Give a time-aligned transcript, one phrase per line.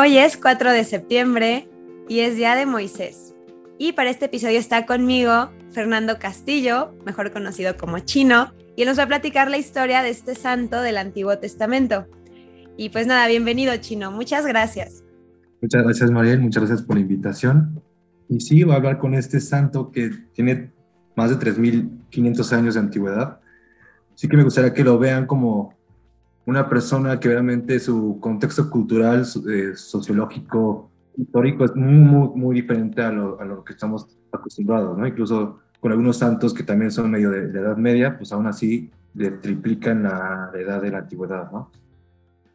[0.00, 1.68] Hoy es 4 de septiembre
[2.08, 3.34] y es Día de Moisés.
[3.78, 8.96] Y para este episodio está conmigo Fernando Castillo, mejor conocido como Chino, y él nos
[9.00, 12.06] va a platicar la historia de este santo del Antiguo Testamento.
[12.76, 15.02] Y pues nada, bienvenido Chino, muchas gracias.
[15.60, 17.82] Muchas gracias Mariel, muchas gracias por la invitación.
[18.28, 20.70] Y sí, voy a hablar con este santo que tiene
[21.16, 23.40] más de 3.500 años de antigüedad.
[24.14, 25.74] Sí que me gustaría que lo vean como
[26.48, 33.12] una persona que realmente su contexto cultural, eh, sociológico, histórico es muy, muy, diferente a
[33.12, 35.06] lo, a lo, que estamos acostumbrados, ¿no?
[35.06, 38.90] Incluso con algunos santos que también son medio de, de edad media, pues aún así
[39.14, 41.70] le triplican la, la, edad de la antigüedad, ¿no?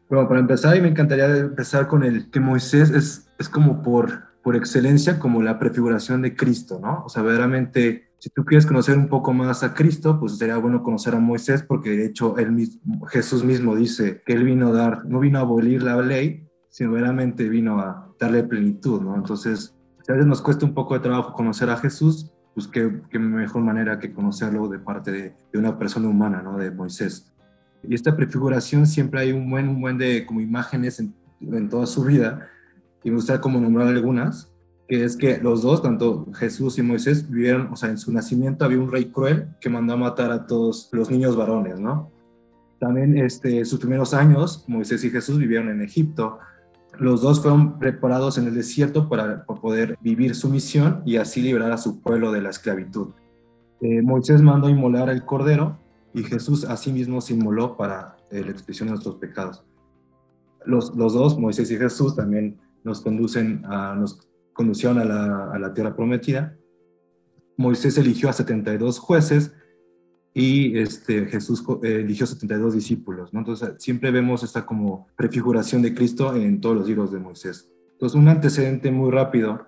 [0.10, 4.34] Bueno, para empezar, y me encantaría empezar con el que Moisés es, es como por
[4.44, 7.04] por excelencia como la prefiguración de Cristo, ¿no?
[7.05, 10.82] O sea, verdaderamente, si tú quieres conocer un poco más a Cristo, pues sería bueno
[10.82, 14.72] conocer a Moisés, porque de hecho él mismo, Jesús mismo dice que él vino a
[14.72, 19.18] dar, no vino a abolir la ley, sino verdaderamente vino a darle plenitud, ¿no?
[19.18, 23.01] Entonces, si a veces nos cuesta un poco de trabajo conocer a Jesús, pues qué,
[23.10, 26.57] qué mejor manera que conocerlo de parte de, de, una persona humana, ¿no?
[26.57, 27.29] De Moisés.
[27.85, 31.85] Y esta prefiguración siempre hay un buen, un buen de como imágenes en, en toda
[31.88, 32.48] su vida,
[33.04, 34.52] y me gustaría como nombrar algunas,
[35.02, 38.80] es que los dos, tanto Jesús y Moisés, vivieron, o sea, en su nacimiento había
[38.80, 42.12] un rey cruel que mandó a matar a todos los niños varones, ¿no?
[42.80, 46.40] También este, sus primeros años, Moisés y Jesús vivieron en Egipto.
[47.00, 51.72] Los dos fueron preparados en el desierto para, poder vivir su misión y así liberar
[51.72, 53.13] a su pueblo de la esclavitud.
[53.80, 55.80] Eh, Moisés mandó inmolar el cordero
[56.13, 59.63] y Jesús asimismo se inmoló para eh, la expiación de nuestros pecados.
[60.66, 63.96] Los, los dos, Moisés y Jesús, también nos conducen a,
[64.53, 66.56] conducción a la, tierra prometida.
[67.57, 69.53] Moisés eligió a 72 jueces
[70.34, 73.34] y este, Jesús eh, eligió 72 discípulos.
[73.34, 73.40] ¿no?
[73.40, 77.69] Entonces, siempre vemos esta como prefiguración de Cristo en todos los libros de Moisés.
[77.91, 79.66] Entonces, un antecedente muy rápido,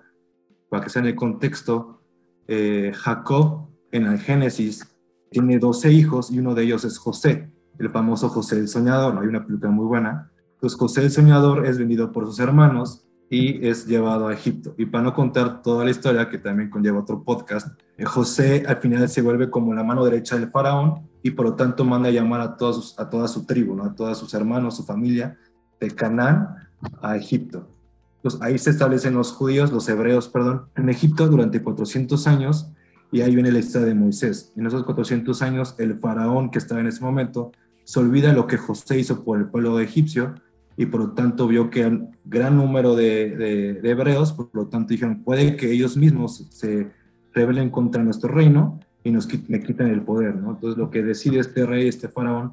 [0.68, 2.00] para que sea en el contexto,
[2.48, 4.86] eh, Jacob en el Génesis
[5.30, 9.18] tiene 12 hijos y uno de ellos es José, el famoso José el Soñador.
[9.18, 10.30] Hay una película muy buena.
[10.54, 14.74] Entonces, José el Soñador es vendido por sus hermanos y es llevado a Egipto.
[14.78, 18.76] Y para no contar toda la historia, que también conlleva otro podcast, eh, José al
[18.76, 22.12] final se vuelve como la mano derecha del faraón y por lo tanto manda a
[22.12, 25.36] llamar a, todos, a toda su tribu, a todos sus hermanos, su familia,
[25.80, 26.56] de Canaán
[27.02, 27.68] a Egipto.
[28.16, 32.70] Entonces ahí se establecen los judíos, los hebreos, perdón, en Egipto durante 400 años
[33.12, 34.52] y ahí viene la historia de Moisés.
[34.56, 37.52] En esos 400 años el faraón que estaba en ese momento
[37.84, 40.34] se olvida lo que José hizo por el pueblo egipcio
[40.76, 44.66] y por lo tanto vio que un gran número de, de, de, hebreos, por lo
[44.66, 46.90] tanto dijeron, puede que ellos mismos se
[47.32, 50.52] rebelen contra nuestro reino y nos me quiten el poder, ¿no?
[50.52, 52.52] Entonces lo que decide este rey, este faraón,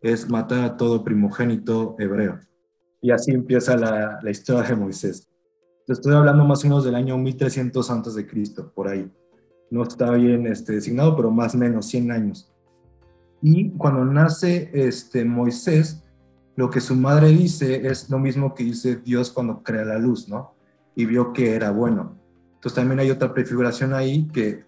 [0.00, 2.40] es matar a todo primogénito hebreo.
[3.02, 5.28] Y así empieza la, la historia de Moisés.
[5.86, 9.10] Estoy hablando más o menos del año 1300 antes de Cristo, por ahí.
[9.70, 12.52] No está bien este, designado, pero más o menos 100 años.
[13.42, 16.02] Y cuando nace este, Moisés,
[16.60, 20.28] lo que su madre dice es lo mismo que dice Dios cuando crea la luz,
[20.28, 20.52] ¿no?
[20.94, 22.18] Y vio que era bueno.
[22.56, 24.66] Entonces también hay otra prefiguración ahí que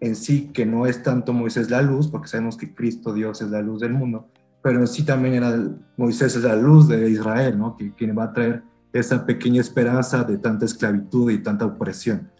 [0.00, 3.50] en sí que no es tanto Moisés la luz, porque sabemos que Cristo Dios es
[3.50, 4.26] la luz del mundo,
[4.64, 5.56] pero en sí también era
[5.96, 7.76] Moisés es la luz de Israel, ¿no?
[7.76, 12.32] Que quien va a traer esa pequeña esperanza de tanta esclavitud y tanta opresión.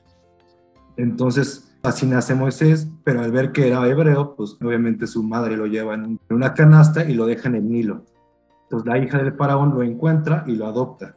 [0.96, 5.66] Entonces, así nace Moisés, pero al ver que era hebreo, pues obviamente su madre lo
[5.66, 8.04] lleva en una canasta y lo deja en el Nilo.
[8.68, 11.16] Entonces la hija del faraón lo encuentra y lo adopta.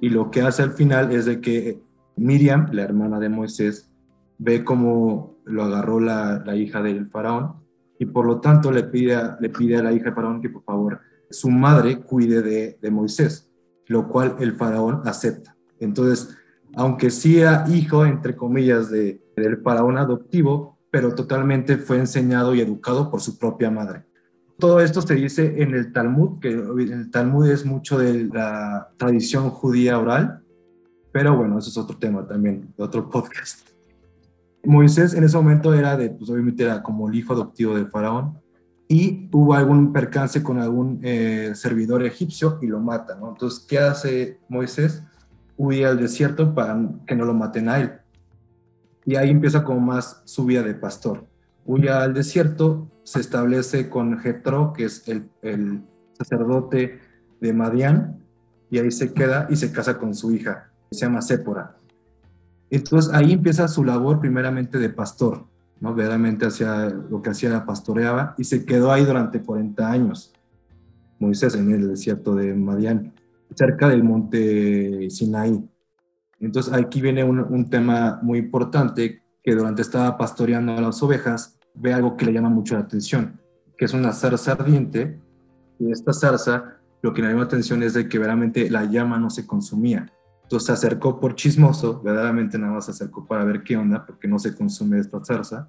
[0.00, 1.82] Y lo que hace al final es de que
[2.16, 3.90] Miriam, la hermana de Moisés,
[4.38, 7.56] ve cómo lo agarró la, la hija del faraón
[7.98, 10.48] y por lo tanto le pide, a, le pide a la hija del faraón que
[10.48, 11.00] por favor
[11.30, 13.50] su madre cuide de, de Moisés,
[13.86, 15.56] lo cual el faraón acepta.
[15.78, 16.36] Entonces,
[16.74, 22.60] aunque sí era hijo, entre comillas, de, del faraón adoptivo, pero totalmente fue enseñado y
[22.60, 24.04] educado por su propia madre.
[24.58, 29.50] Todo esto se dice en el Talmud, que el Talmud es mucho de la tradición
[29.50, 30.42] judía oral,
[31.12, 33.68] pero bueno, eso es otro tema también, otro podcast.
[34.64, 38.36] Moisés en ese momento era de, pues obviamente era como el hijo adoptivo del faraón,
[38.88, 43.28] y hubo algún percance con algún eh, servidor egipcio y lo mata, ¿no?
[43.28, 45.04] Entonces, ¿qué hace Moisés?
[45.56, 46.76] Huye al desierto para
[47.06, 47.92] que no lo maten a él.
[49.04, 51.27] Y ahí empieza como más su vida de pastor
[51.68, 55.82] huye al desierto, se establece con Jetro, que es el, el,
[56.14, 56.98] sacerdote
[57.40, 58.24] de Madián,
[58.70, 61.76] y ahí se queda y se casa con su hija, que se llama Sépora.
[62.70, 65.46] Entonces ahí empieza su labor primeramente de pastor,
[65.78, 65.94] ¿no?
[65.94, 70.32] Verdaderamente hacía lo que hacía pastoreaba y se quedó ahí durante 40 años,
[71.20, 73.12] Moisés en el desierto de Madián.
[73.54, 75.68] cerca del monte Sinaí.
[76.40, 81.57] Entonces aquí viene un, un tema muy importante que durante estaba pastoreando a las ovejas,
[81.80, 83.40] ve algo que le llama mucho la atención,
[83.76, 85.20] que es una zarza ardiente,
[85.78, 89.18] y esta zarza lo que le llama la atención es de que verdaderamente la llama
[89.18, 90.10] no se consumía.
[90.42, 94.26] Entonces se acercó por chismoso, verdaderamente nada más se acercó para ver qué onda, porque
[94.26, 95.68] no se consume esta zarza,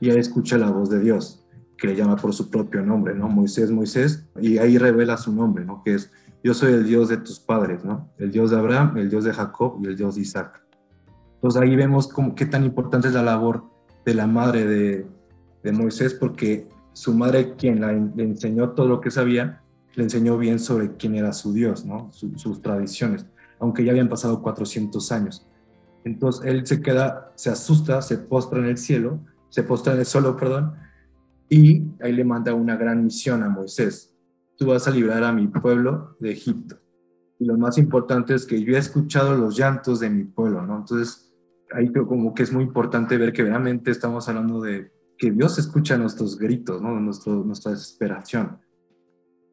[0.00, 1.44] y ahí escucha la voz de Dios,
[1.76, 3.28] que le llama por su propio nombre, ¿no?
[3.28, 5.82] Moisés, Moisés, y ahí revela su nombre, ¿no?
[5.84, 6.10] Que es,
[6.42, 8.08] yo soy el Dios de tus padres, ¿no?
[8.18, 10.62] El Dios de Abraham, el Dios de Jacob y el Dios de Isaac.
[11.34, 13.64] Entonces ahí vemos cómo, qué tan importante es la labor
[14.04, 15.06] de la madre de,
[15.62, 17.80] de Moisés, porque su madre, quien
[18.16, 19.62] le enseñó todo lo que sabía,
[19.94, 22.10] le enseñó bien sobre quién era su Dios, ¿no?
[22.12, 23.26] sus tradiciones,
[23.58, 25.46] aunque ya habían pasado 400 años.
[26.04, 30.06] Entonces él se queda, se asusta, se postra en el cielo, se postra en el
[30.06, 30.74] suelo, perdón,
[31.48, 34.14] y ahí le manda una gran misión a Moisés.
[34.56, 36.78] Tú vas a librar a mi pueblo de Egipto.
[37.38, 40.78] Y lo más importante es que yo he escuchado los llantos de mi pueblo, ¿no?
[40.78, 41.34] Entonces,
[41.72, 45.96] ahí como que es muy importante ver que realmente estamos hablando de que Dios escucha
[45.96, 46.98] nuestros gritos, ¿no?
[46.98, 48.58] Nuestro, nuestra desesperación.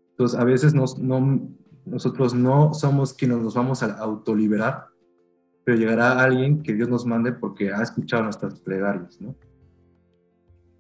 [0.09, 1.47] Entonces, a veces nos, no,
[1.85, 4.87] nosotros no somos quienes nos vamos a autoliberar,
[5.63, 9.35] pero llegará alguien que Dios nos mande porque ha escuchado nuestras plegarias, ¿no?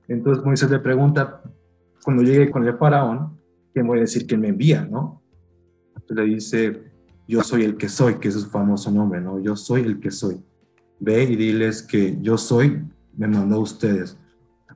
[0.07, 1.43] Entonces Moisés le pregunta,
[2.03, 3.39] cuando llegue con el faraón,
[3.71, 5.21] ¿quién voy a decir que me envía, no?
[5.97, 6.83] Entonces le dice,
[7.27, 9.39] yo soy el que soy, que es su famoso nombre, ¿no?
[9.39, 10.43] Yo soy el que soy.
[10.99, 12.81] Ve y diles que yo soy,
[13.15, 14.17] me mandó ustedes.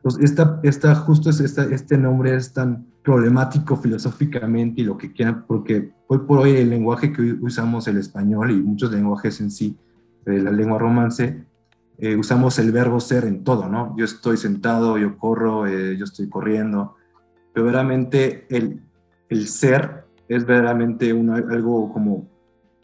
[0.03, 5.13] Pues esta, esta, justo es esta, este nombre es tan problemático filosóficamente y lo que
[5.13, 9.49] quieran, porque hoy por hoy el lenguaje que usamos, el español y muchos lenguajes en
[9.49, 9.77] sí,
[10.25, 11.45] de la lengua romance,
[11.97, 13.95] eh, usamos el verbo ser en todo, ¿no?
[13.97, 16.95] Yo estoy sentado, yo corro, eh, yo estoy corriendo,
[17.53, 18.81] pero verdaderamente el,
[19.29, 22.27] el ser es verdaderamente algo como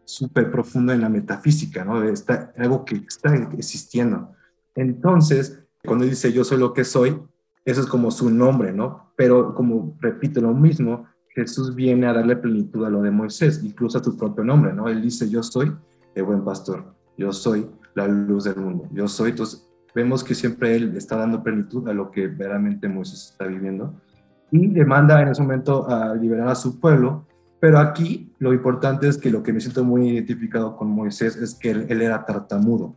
[0.05, 2.01] súper profundo en la metafísica, ¿no?
[2.03, 4.31] Está, algo que está existiendo.
[4.73, 7.19] Entonces, cuando dice yo soy lo que soy,
[7.65, 9.11] eso es como su nombre, ¿no?
[9.15, 13.97] Pero como repito lo mismo, Jesús viene a darle plenitud a lo de Moisés, incluso
[13.97, 14.87] a su propio nombre, ¿no?
[14.89, 15.71] Él dice yo soy
[16.15, 19.31] el buen pastor, yo soy la luz del mundo, yo soy.
[19.31, 23.93] Entonces, vemos que siempre Él está dando plenitud a lo que verdaderamente Moisés está viviendo
[24.51, 27.25] y demanda en ese momento a liberar a su pueblo
[27.59, 31.55] pero aquí lo importante es que lo que me siento muy identificado con Moisés es
[31.55, 32.95] que él, era tartamudo,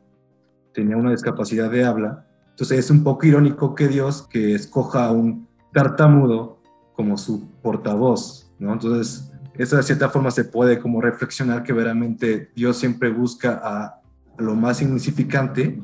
[0.72, 2.26] tenía una discapacidad de habla.
[2.52, 6.58] Entonces es un poco irónico que Dios que escoja a un tartamudo
[6.94, 8.72] como su portavoz, ¿no?
[8.72, 14.00] Entonces, eso de cierta forma se puede como reflexionar que verdaderamente Dios siempre busca a
[14.38, 15.78] lo más insignificante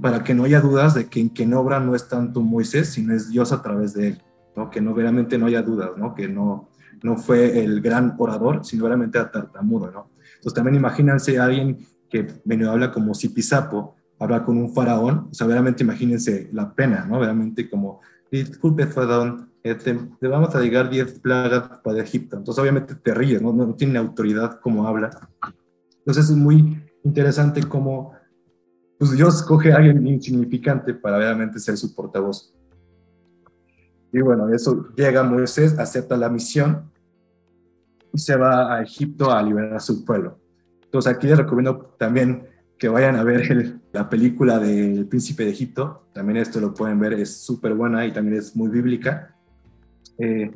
[0.00, 3.14] para que no haya dudas de que en quien obra no es tanto Moisés, sino
[3.14, 4.22] es Dios a través de él,
[4.56, 4.70] ¿no?
[4.70, 6.14] Que no verdaderamente no haya dudas, ¿no?
[6.14, 6.70] Que no
[7.02, 10.10] no fue el gran orador, sino realmente a tartamudo, ¿no?
[10.34, 15.34] Entonces también imagínense a alguien que medio habla como Zipizapo, habla con un faraón, o
[15.34, 17.14] sea, verdaderamente imagínense la pena, ¿no?
[17.14, 18.00] Verdaderamente como,
[18.30, 22.36] disculpe, faraón, este, le vamos a llegar 10 plagas para Egipto.
[22.36, 23.52] Entonces obviamente te ríes, ¿no?
[23.52, 25.10] No tiene autoridad como habla.
[25.98, 28.12] Entonces es muy interesante cómo
[28.98, 32.54] pues Dios coge a alguien insignificante para realmente ser su portavoz.
[34.12, 36.90] Y bueno, eso llega Moisés, acepta la misión
[38.12, 40.38] y se va a Egipto a liberar a su pueblo.
[40.82, 42.49] Entonces aquí les recomiendo también
[42.80, 46.06] que vayan a ver la película del príncipe de Egipto.
[46.14, 49.36] También esto lo pueden ver, es súper buena y también es muy bíblica.
[50.16, 50.50] Eh,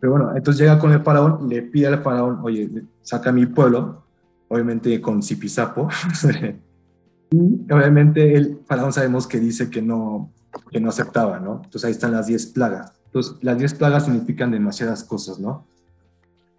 [0.00, 2.70] pero bueno, entonces llega con el faraón, le pide al faraón, oye,
[3.02, 4.02] saca mi pueblo,
[4.48, 5.90] obviamente con Zipizapo.
[7.30, 10.32] y obviamente el faraón sabemos que dice que no,
[10.70, 11.56] que no aceptaba, ¿no?
[11.64, 12.94] Entonces ahí están las 10 plagas.
[13.04, 15.66] Entonces las 10 plagas significan demasiadas cosas, ¿no?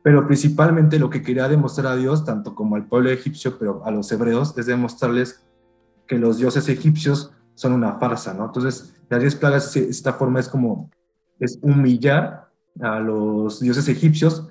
[0.05, 3.89] Pero principalmente lo que quería demostrar a Dios, tanto como al pueblo egipcio, pero a
[3.89, 5.43] los hebreos, es demostrarles
[6.05, 8.45] que los dioses egipcios son una farsa, ¿no?
[8.45, 10.91] Entonces las 10 plagas, esta forma es como,
[11.39, 14.47] es humillar a los dioses egipcios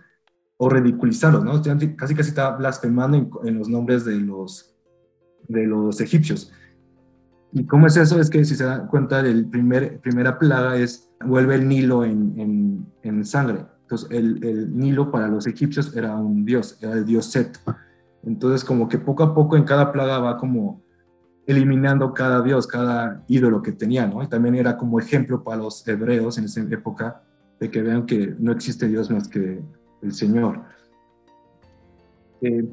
[0.57, 1.63] o ridiculizarlos, ¿no?
[1.63, 4.75] Casi casi está blasfemando en, en los nombres de los,
[5.47, 6.51] de los egipcios.
[7.57, 8.21] ¿Y cómo es eso?
[8.21, 12.85] Es que si se dan cuenta, el primer, primera plaga es, vuelve el Nilo en,
[13.03, 13.65] en, sangre.
[13.95, 17.59] Entonces, el, Nilo para los egipcios era un dios, era el dios Set.
[18.25, 20.83] Entonces, como que poco a poco en cada plaga va como
[21.47, 24.23] eliminando cada dios, cada ídolo que tenía, ¿no?
[24.23, 27.23] Y también era como ejemplo para los hebreos en esa época
[27.61, 29.63] de que vean que no existe Dios más que
[30.03, 30.63] el Señor.
[32.41, 32.67] Eh,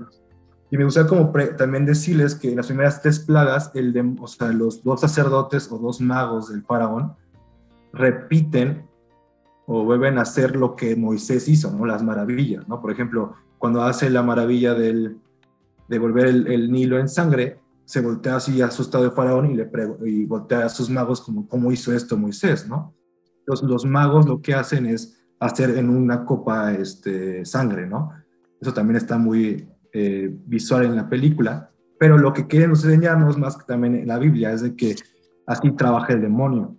[0.72, 4.48] y me gustaría como también decirles que las primeras tres plagas, el de, o sea,
[4.54, 7.14] los dos sacerdotes o dos magos del faraón
[7.92, 8.86] repiten
[9.66, 11.86] o vuelven a hacer lo que Moisés hizo, ¿no?
[11.86, 12.82] Las maravillas, ¿no?
[12.82, 15.18] Por ejemplo, cuando hace la maravilla del,
[15.88, 19.70] de volver el, Nilo en sangre, se voltea así asustado de Faraón y le
[20.06, 22.68] y voltea a sus magos como, ¿cómo hizo esto Moisés?
[22.68, 22.94] ¿no?
[23.46, 28.12] Los, los magos lo que hacen es hacer en una copa este, sangre, ¿no?
[28.62, 33.58] Eso también está muy eh, visual en la película, pero lo que quieren enseñarnos más
[33.58, 34.96] que también en la Biblia es de que
[35.48, 36.78] así trabaja el demonio.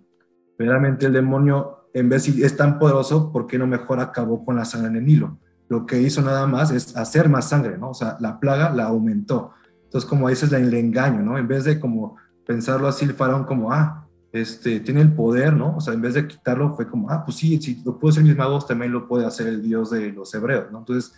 [0.57, 4.55] Realmente el demonio, en vez de es tan poderoso, ¿por qué no mejor acabó con
[4.55, 5.37] la sangre en el Nilo?
[5.69, 7.91] Lo que hizo nada más es hacer más sangre, ¿no?
[7.91, 9.51] O sea, la plaga la aumentó.
[9.85, 11.37] Entonces, como ese es el engaño, ¿no?
[11.37, 15.77] En vez de como pensarlo así, el faraón como, ah, este, tiene el poder, ¿no?
[15.77, 18.23] O sea, en vez de quitarlo, fue como, ah, pues sí, si lo puede hacer
[18.23, 20.79] mis magos, también lo puede hacer el Dios de los hebreos, ¿no?
[20.79, 21.13] Entonces,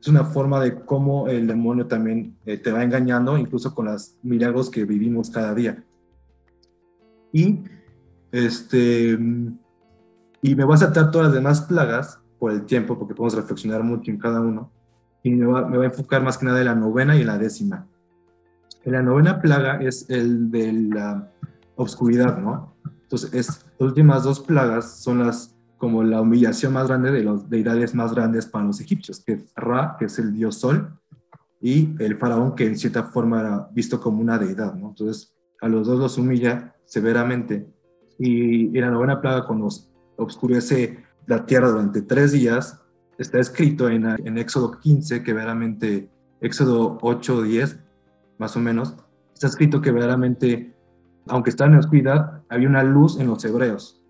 [0.00, 4.14] es una forma de cómo el demonio también eh, te va engañando, incluso con los
[4.22, 5.82] milagros que vivimos cada día.
[7.32, 7.64] Y,
[8.30, 9.18] este,
[10.46, 13.82] y me voy a saltar todas las demás plagas por el tiempo, porque podemos reflexionar
[13.82, 14.70] mucho en cada uno,
[15.24, 17.36] y me voy a, a enfocar más que nada en la novena y en la
[17.36, 17.88] décima.
[18.84, 21.32] la novena plaga es el de la
[21.74, 22.76] obscuridad, ¿no?
[23.02, 27.50] Entonces, es, las últimas dos plagas son las como la humillación más grande de las
[27.50, 30.96] deidades más grandes para los egipcios, que es Ra, que es el dios sol,
[31.60, 34.90] y el faraón, que en cierta forma era visto como una deidad, ¿no?
[34.90, 37.66] Entonces, a los dos los humilla severamente.
[38.16, 39.68] Y en la novena plaga, cuando
[40.16, 42.80] oscurece la tierra durante tres días,
[43.18, 47.78] está escrito en, en Éxodo 15, que veramente, Éxodo 8, 10,
[48.38, 48.94] más o menos,
[49.34, 50.76] está escrito que verdaderamente,
[51.26, 54.02] aunque está en oscuridad, había una luz en los hebreos.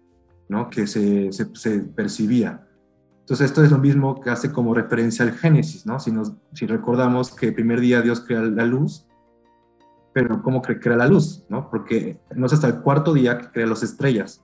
[0.49, 0.71] ¿no?
[0.71, 2.67] que se, se, percibía.
[3.21, 5.99] Entonces esto es lo mismo que hace como referencia al Génesis, ¿no?
[5.99, 6.13] Si,
[6.53, 9.07] si recordamos que el primer día Dios crea la luz,
[10.13, 11.45] pero ¿cómo crea la luz?
[11.49, 11.69] ¿no?
[11.69, 14.43] Porque no es hasta el cuarto día que crea las estrellas.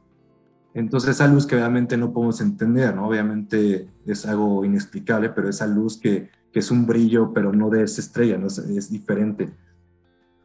[0.75, 3.07] Entonces esa luz que obviamente no podemos entender, ¿no?
[3.07, 7.83] Obviamente es algo inexplicable, pero esa luz que, que es un brillo, pero no de
[7.83, 8.47] esa estrella, ¿no?
[8.47, 9.53] es, es diferente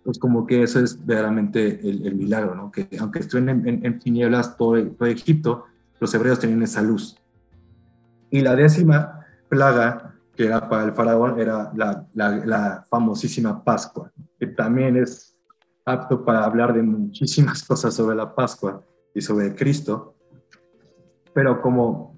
[0.07, 2.71] pues como que eso es verdaderamente el, milagro, ¿no?
[2.71, 5.65] Que aunque estuvieran en, tinieblas todo, todo, Egipto,
[5.99, 7.17] los hebreos tenían esa luz.
[8.29, 14.47] Y la décima plaga que era para el faraón era la, la, famosísima Pascua, que
[14.47, 15.35] también es
[15.83, 18.81] apto para hablar de muchísimas cosas sobre la Pascua
[19.13, 20.15] y sobre Cristo,
[21.37, 22.17] pero como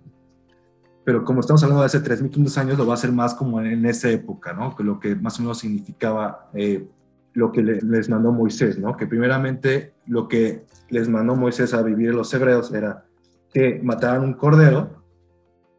[1.04, 3.86] pero como estamos hablando de hace 3.500 años, lo va a hacer más como en,
[3.86, 4.78] esa época, ¿no?
[4.78, 6.88] Que lo que más o menos significaba eh,
[7.34, 8.96] lo que les mandó Moisés, ¿no?
[8.96, 13.04] Que primeramente lo que les mandó Moisés a vivir los hebreos era
[13.52, 15.04] que mataran un cordero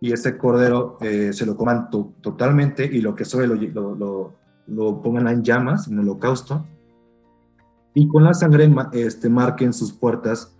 [0.02, 1.88] y ese cordero eh, se lo coman
[2.20, 3.54] totalmente y lo que sobre lo,
[3.94, 4.34] lo,
[4.66, 6.66] lo, pongan en llamas, en el holocausto,
[7.94, 10.59] y con la sangre este, marquen sus puertas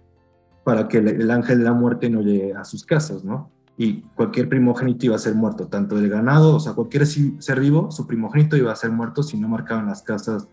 [0.71, 3.51] para que el, ángel de la muerte no llegue a sus casas, ¿no?
[3.77, 7.91] Y cualquier primogénito iba a ser muerto, tanto del ganado, o sea, cualquier ser vivo,
[7.91, 10.47] su primogénito iba a ser muerto si no marcaban las casas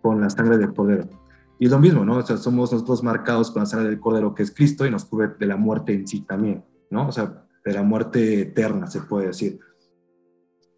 [0.00, 1.08] con la sangre del Cordero.
[1.58, 2.18] Y es lo mismo, ¿no?
[2.18, 5.04] O sea, somos nosotros marcados con la sangre del Cordero que es Cristo y nos
[5.04, 7.08] cubre de la muerte en sí también, ¿no?
[7.08, 9.58] O sea, de la muerte eterna, se puede decir.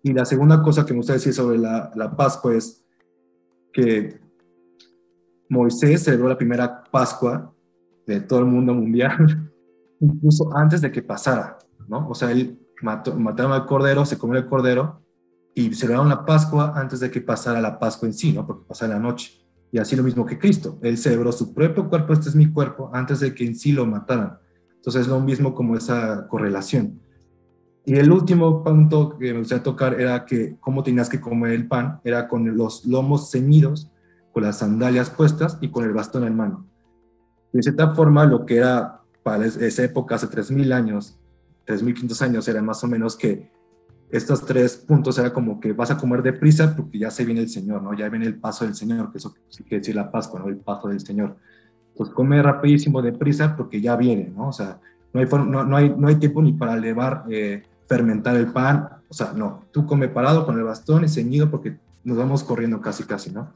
[0.03, 2.83] Y la segunda cosa que me gusta decir sobre la, la Pascua es
[3.71, 4.19] que
[5.51, 7.53] Moisés celebró la primera Pascua
[8.07, 9.51] de todo el mundo mundial,
[10.01, 11.59] incluso antes de que pasara,
[11.89, 12.09] ¿no?
[12.09, 15.03] O sea, él mató, mataron al cordero, se comió el cordero
[15.55, 18.47] y celebraron la Pascua antes de que pasara la Pascua en sí, ¿no?
[18.47, 19.43] Porque pasara la noche.
[19.73, 20.79] Y así lo mismo que Cristo.
[20.83, 23.87] Él celebró su propio cuerpo, este es mi cuerpo, antes de que en sí lo
[23.87, 24.39] mataran.
[24.75, 27.01] Entonces es lo mismo como esa correlación.
[27.85, 31.69] Y el último punto que me gustaría tocar era que cómo tenías que comer el
[31.69, 33.91] pan, era con los lomos ceñidos,
[34.33, 36.67] con las sandalias puestas y con el bastón en mano.
[37.57, 41.19] De cierta forma, lo que era para esa época, hace 3.000 años,
[41.67, 43.51] 3.500 años, era más o menos que
[44.11, 47.49] estos tres puntos era como que vas a comer deprisa porque ya se viene el
[47.49, 47.95] Señor, ¿no?
[47.95, 50.49] Ya viene el paso del Señor, que eso quiere decir la Pascua, ¿no?
[50.49, 51.37] El paso del Señor.
[51.97, 54.49] Pues come rapidísimo deprisa porque ya viene, ¿no?
[54.49, 54.79] O sea,
[55.15, 58.91] no hay, no, no hay, no hay tiempo ni para elevar, eh, fermentar el pan,
[59.09, 62.81] o sea, no, tú come parado con el bastón y ceñido porque nos vamos corriendo
[62.81, 63.55] casi, casi, ¿no?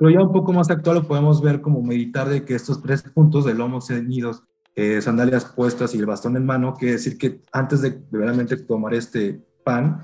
[0.00, 3.02] Pero ya un poco más actual lo podemos ver como meditar de que estos tres
[3.02, 4.42] puntos de lomo ceñidos,
[4.74, 8.94] eh, sandalias puestas y el bastón en mano, quiere decir que antes de verdaderamente tomar
[8.94, 10.00] este pan,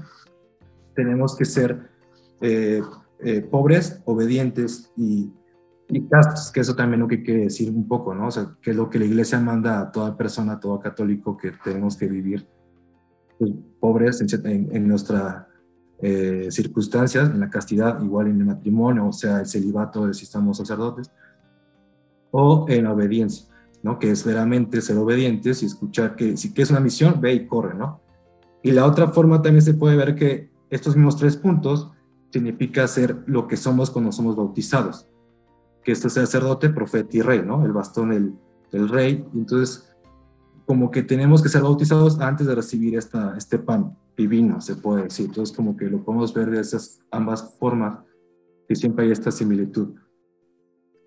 [0.95, 1.89] tenemos que ser
[2.43, 2.83] eh,
[3.21, 5.33] eh, pobres, obedientes y,
[5.89, 8.27] y, castos, que eso también lo que quiere decir un poco, ¿no?
[8.27, 11.39] O sea, que es lo que la iglesia manda a toda persona, a todo católico,
[11.39, 12.47] que tenemos que vivir
[13.39, 13.51] pues,
[13.81, 15.47] pobres en, en, nuestras
[16.01, 20.59] eh, circunstancias, en la castidad, igual en el matrimonio, o sea, el celibato si estamos
[20.59, 21.11] sacerdotes,
[22.31, 23.47] o en obediencia,
[23.83, 23.99] ¿no?
[23.99, 27.75] Que es veramente ser obedientes y escuchar que si quieres una misión, ve y corre,
[27.75, 28.01] ¿no?
[28.63, 31.91] Y la otra forma también se puede ver que estos mismos tres puntos
[32.31, 35.09] significa ser lo que somos cuando somos bautizados,
[35.83, 37.65] que este sacerdote, profeta y rey, ¿no?
[37.65, 38.35] El bastón del,
[38.71, 39.25] del rey.
[39.35, 39.91] Entonces,
[40.67, 45.05] como que tenemos que ser bautizados antes de recibir esta, este pan divino, se puede
[45.05, 45.27] decir.
[45.27, 48.01] Entonces, como que lo podemos ver de esas ambas formas,
[48.69, 49.95] que siempre hay esta similitud.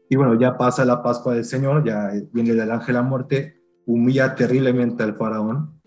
[0.10, 4.36] Y bueno, ya pasa la Pascua del Señor, ya viene el ángel a muerte, humilla
[4.36, 5.80] terriblemente al faraón,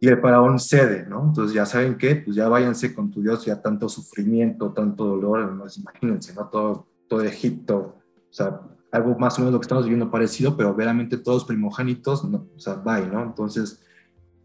[0.00, 1.24] y el faraón cede, ¿no?
[1.28, 5.50] Entonces ya saben qué, pues ya váyanse con tu Dios, ya tanto sufrimiento, tanto dolor,
[5.52, 5.64] ¿no?
[5.74, 6.48] imagínense, ¿no?
[6.48, 7.96] Todo, todo Egipto,
[8.28, 8.60] o sea,
[8.92, 12.46] algo más o menos lo que estamos viviendo parecido, pero veramente todos primogénitos, ¿no?
[12.54, 13.22] o sea, bye, ¿no?
[13.22, 13.82] Entonces,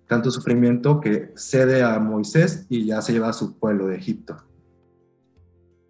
[0.10, 4.38] tanto sufrimiento que cede a Moisés y ya se lleva a su pueblo de Egipto.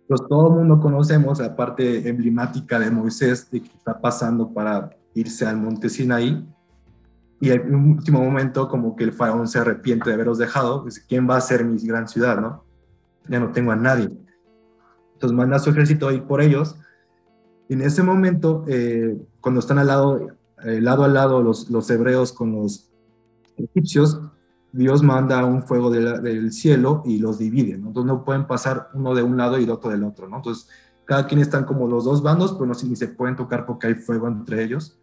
[0.09, 4.89] Pues todo el mundo conocemos la parte emblemática de Moisés, de que está pasando para
[5.13, 6.45] irse al monte Sinaí,
[7.39, 11.01] y en un último momento como que el faraón se arrepiente de haberos dejado, dice,
[11.07, 12.65] ¿quién va a ser mi gran ciudad, no?
[13.29, 14.09] Ya no tengo a nadie.
[15.13, 16.75] Entonces manda a su ejército a ir por ellos,
[17.69, 20.27] y en ese momento, eh, cuando están al lado,
[20.65, 22.88] eh, lado a lado los, los hebreos con los
[23.59, 24.21] egipcios,
[24.71, 27.87] Dios manda un fuego del cielo y los divide, ¿no?
[27.87, 30.37] Entonces no pueden pasar uno de un lado y el otro del otro, ¿no?
[30.37, 30.69] Entonces
[31.05, 34.27] cada quien están como los dos bandos, pero no se pueden tocar porque hay fuego
[34.27, 34.99] entre ellos.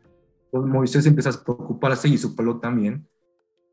[0.46, 3.08] Entonces Moisés empieza a preocuparse y su pueblo también.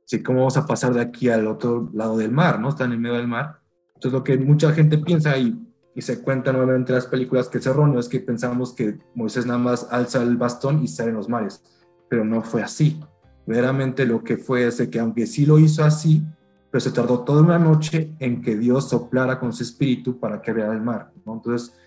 [0.06, 2.70] Así cómo vamos a pasar de aquí al otro lado del mar, ¿no?
[2.70, 3.60] Están en medio del mar.
[3.96, 5.64] Entonces lo que mucha gente piensa y
[5.96, 9.46] y se cuenta nuevamente en las películas que es erróneo, es que pensamos que Moisés
[9.46, 11.62] nada más alza el bastón y sale en los mares,
[12.10, 13.00] pero no fue así.
[13.46, 16.24] Veramente lo que fue es que aunque sí lo hizo así,
[16.72, 20.54] pero se tardó toda una noche en que Dios soplara con su espíritu para que
[20.54, 21.12] vea el mar.
[21.26, 21.34] ¿no?
[21.34, 21.78] Entonces,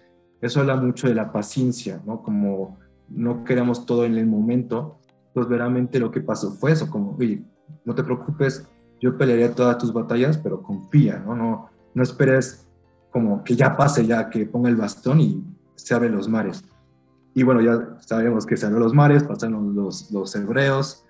[0.41, 2.23] eso habla mucho de la paciencia, ¿no?
[2.23, 4.99] Como no queremos todo en el momento,
[5.33, 7.43] pues veramente lo que pasó fue eso, como, oye,
[7.85, 8.69] no te preocupes,
[9.01, 11.35] yo pelearé todas tus batallas, pero confía, ¿no?
[11.35, 12.67] No, no esperes
[13.11, 15.43] como que ya pase, ya que ponga el bastón y
[15.75, 16.63] se abren los mares.
[17.35, 21.06] Y bueno, ya sabemos que se abrieron los mares, pasaron los, los hebreos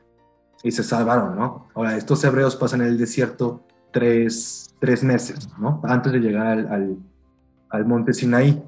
[0.63, 1.69] y se salvaron, ¿no?
[1.75, 5.81] Ahora, estos hebreos pasan en el desierto tres, tres meses, ¿no?
[5.85, 6.99] Antes de llegar al,
[7.71, 8.63] al, monte Sinaí.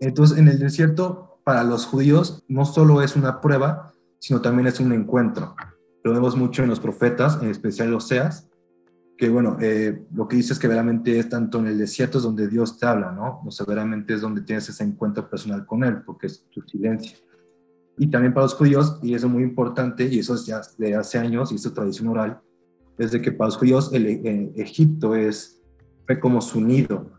[0.00, 4.80] Entonces, en el desierto, para los judíos, no solo es una prueba, sino también es
[4.80, 5.56] un encuentro.
[6.04, 8.48] Lo vemos mucho en los profetas, en especial Oseas,
[9.16, 12.24] que bueno, eh, lo que dice es que veramente es tanto en el desierto es
[12.24, 13.42] donde Dios te habla, ¿no?
[13.46, 17.18] O sea, veramente es donde tienes ese encuentro personal con Él, porque es tu silencio.
[17.98, 20.94] Y también para los judíos, y eso es muy importante, y eso es ya de
[20.94, 22.40] hace años, y es tradición oral,
[22.98, 25.60] es de que para los judíos el, Egipto es,
[26.06, 27.10] fue como su nido.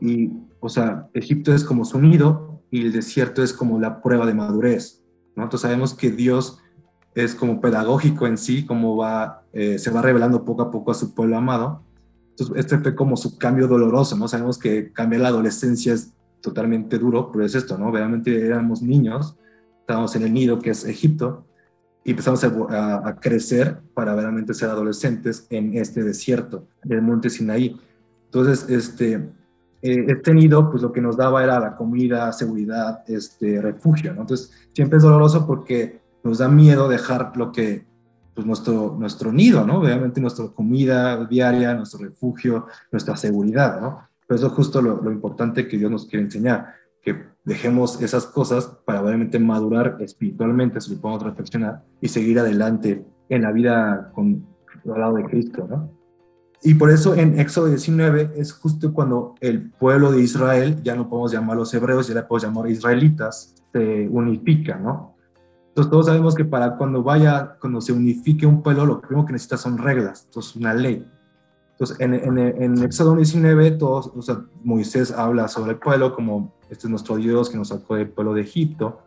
[0.00, 4.26] Y, o sea, Egipto es como su nido y el desierto es como la prueba
[4.26, 5.02] de madurez,
[5.36, 5.44] ¿no?
[5.44, 6.58] Entonces sabemos que Dios
[7.14, 10.94] es como pedagógico en sí, como va, eh, se va revelando poco a poco a
[10.94, 11.82] su pueblo amado.
[12.30, 14.28] Entonces, este fue como su cambio doloroso, ¿no?
[14.28, 17.90] Sabemos que cambiar la adolescencia es totalmente duro, pero es esto, ¿no?
[17.90, 19.36] Realmente éramos niños,
[19.80, 21.44] estábamos en el nido que es Egipto,
[22.04, 27.78] y empezamos a, crecer para verdaderamente ser adolescentes en este desierto del monte Sinaí.
[28.26, 29.14] Entonces, este,
[29.82, 34.22] eh, este nido, pues lo que nos daba era la comida, seguridad, este, refugio, ¿no?
[34.22, 37.84] Entonces, siempre es doloroso porque nos da miedo dejar lo que,
[38.34, 39.80] pues nuestro, nuestro nido, ¿no?
[39.80, 44.08] Obviamente nuestra comida diaria, nuestro refugio, nuestra seguridad, ¿no?
[44.26, 48.26] Pero eso es justo lo, lo importante que Dios nos quiere enseñar, que dejemos esas
[48.26, 54.10] cosas para obviamente madurar espiritualmente, si lo podemos reflexionar, y seguir adelante en la vida
[54.14, 54.46] con,
[54.92, 56.00] al lado de Cristo, ¿no?
[56.62, 61.08] Y por eso en Éxodo 19 es justo cuando el pueblo de Israel, ya no
[61.08, 65.16] podemos llamarlos hebreos, ya le podemos llamar israelitas, se unifica, ¿no?
[65.68, 69.32] Entonces todos sabemos que para cuando vaya, cuando se unifique un pueblo, lo primero que
[69.32, 71.06] necesita son reglas, entonces una ley.
[71.80, 76.52] Entonces en, en, en Éxodo 19, todos, o sea, Moisés habla sobre el pueblo como
[76.68, 79.00] este es nuestro Dios que nos sacó del pueblo de Egipto.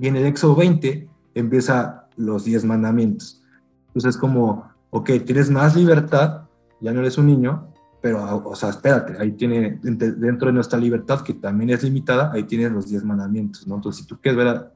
[0.00, 3.40] Y en el Éxodo 20 empieza los 10 mandamientos.
[3.86, 6.42] Entonces es como, ok, tienes más libertad,
[6.80, 7.68] ya no eres un niño,
[8.00, 12.42] pero, o sea, espérate, ahí tiene, dentro de nuestra libertad, que también es limitada, ahí
[12.42, 13.76] tienes los 10 mandamientos, ¿no?
[13.76, 14.72] Entonces, si tú quieres ver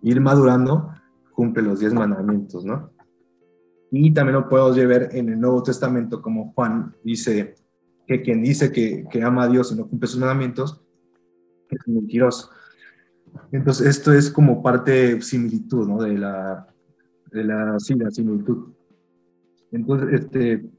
[0.00, 0.92] ir madurando,
[1.34, 2.90] cumple los diez mandamientos, ¿no?
[3.90, 7.54] Y también lo podemos ver en el Nuevo Testamento, como Juan dice
[8.06, 10.82] que quien dice que, que ama a Dios y no cumple sus mandamientos
[11.70, 12.50] es mentiroso.
[13.52, 16.02] Entonces, esto es como parte similitud, ¿no?
[16.02, 16.66] De la,
[17.30, 18.72] de la, sí, la similitud.
[19.70, 20.70] Entonces, este,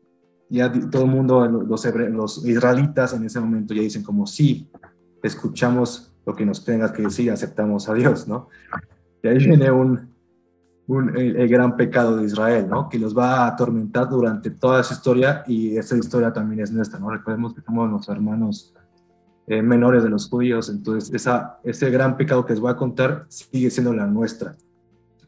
[0.49, 4.69] ya todo el mundo, los, los israelitas en ese momento ya dicen como, sí,
[5.21, 8.49] escuchamos lo que nos tenga que decir, aceptamos a Dios, ¿no?
[9.21, 10.13] Y ahí viene un,
[10.97, 12.89] el, gran pecado de Israel, ¿no?
[12.89, 16.99] Que los va a atormentar durante toda esa historia y esa historia también es nuestra,
[16.99, 17.12] ¿no?
[17.12, 18.73] Recordemos que somos los hermanos
[19.47, 23.25] eh, menores de los judíos, entonces esa, ese gran pecado que les voy a contar
[23.30, 24.56] sigue siendo la nuestra.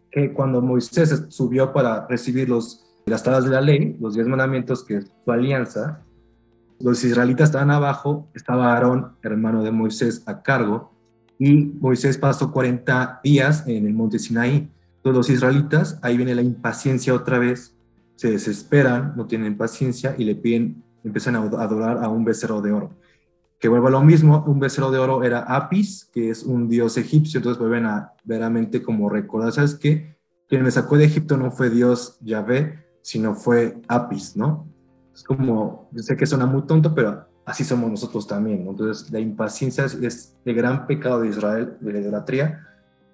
[0.10, 4.84] Que cuando Moisés subió para recibir los, las tablas de la ley, los diez mandamientos,
[4.84, 6.02] que es su alianza,
[6.80, 10.92] los israelitas estaban abajo, estaba Aarón, hermano de Moisés, a cargo,
[11.38, 16.42] y Moisés pasó 40 días en el monte Sinaí todos los israelitas, ahí viene la
[16.42, 17.76] impaciencia otra vez,
[18.16, 22.72] se desesperan, no tienen paciencia y le piden, empiezan a adorar a un becerro de
[22.72, 22.92] oro.
[23.60, 27.40] Que vuelva lo mismo, un becerro de oro era Apis, que es un dios egipcio,
[27.40, 30.18] entonces vuelven a veramente como recordar, ¿sabes qué?
[30.48, 34.68] Quien me sacó de Egipto no fue Dios Yahvé, sino fue Apis, ¿no?
[35.14, 38.72] Es como, yo sé que suena muy tonto, pero así somos nosotros también, ¿no?
[38.72, 42.68] Entonces la impaciencia es, es el gran pecado de Israel, de la idolatría,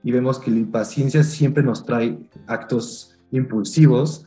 [0.08, 2.18] y vemos que la impaciencia siempre nos trae
[2.48, 4.26] actos impulsivos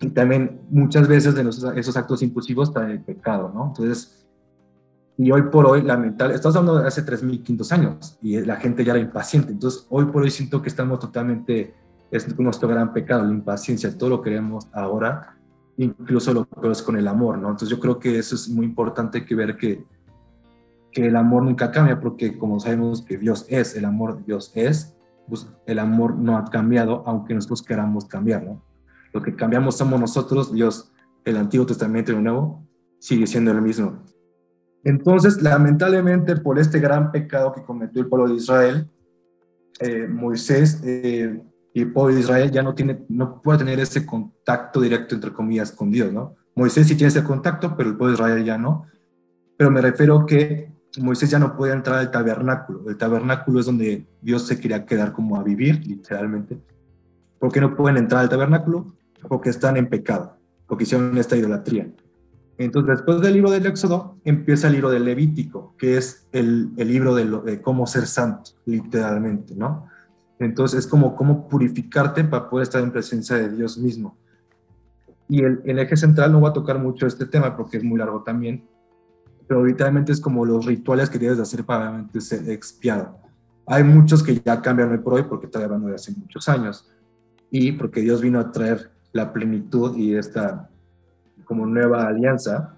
[0.00, 3.68] y también muchas veces de esos actos impulsivos traen el pecado, ¿no?
[3.68, 4.26] Entonces,
[5.16, 8.90] y hoy por hoy, lamentable, estamos hablando de hace 3.500 años y la gente ya
[8.90, 11.76] era impaciente, entonces hoy por hoy siento que estamos totalmente,
[12.10, 15.36] es nuestro gran pecado, la impaciencia, todo lo queremos ahora,
[15.76, 17.50] incluso lo que es con el amor, ¿no?
[17.50, 19.84] Entonces yo creo que eso es muy importante que ver que,
[20.90, 24.50] que el amor nunca cambia, porque como sabemos que Dios es, el amor de Dios
[24.56, 24.96] es,
[25.30, 28.62] pues el amor no ha cambiado, aunque nosotros queramos cambiarlo.
[29.12, 30.92] Lo que cambiamos somos nosotros, Dios,
[31.24, 32.66] el Antiguo Testamento y el Nuevo,
[32.98, 34.04] sigue siendo el mismo.
[34.84, 38.90] Entonces, lamentablemente, por este gran pecado que cometió el pueblo de Israel,
[39.78, 41.40] eh, Moisés eh,
[41.72, 45.32] y el pueblo de Israel ya no, tiene, no puede tener ese contacto directo, entre
[45.32, 46.36] comillas, con Dios, ¿no?
[46.54, 48.86] Moisés sí tiene ese contacto, pero el pueblo de Israel ya no.
[49.56, 52.88] Pero me refiero que Moisés ya no podía entrar al tabernáculo.
[52.88, 56.58] El tabernáculo es donde Dios se quería quedar como a vivir, literalmente.
[57.38, 58.94] ¿Por qué no pueden entrar al tabernáculo?
[59.28, 61.88] Porque están en pecado, porque hicieron esta idolatría.
[62.58, 67.14] Entonces, después del libro del Éxodo, empieza el libro del Levítico, que es el, libro
[67.14, 69.86] de, cómo ser santo, literalmente, ¿no?
[70.38, 74.16] Entonces, es como cómo purificarte para poder estar en presencia de Dios mismo.
[75.28, 77.98] Y el, el eje central no va a tocar mucho este tema porque es muy
[77.98, 78.66] largo también,
[79.50, 83.18] pero literalmente es como los rituales que debes hacer para ser expiado.
[83.66, 86.88] Hay muchos que ya cambian hoy por hoy porque está hablando de hace muchos años
[87.50, 90.70] y porque Dios vino a traer la plenitud y esta
[91.44, 92.76] como nueva alianza.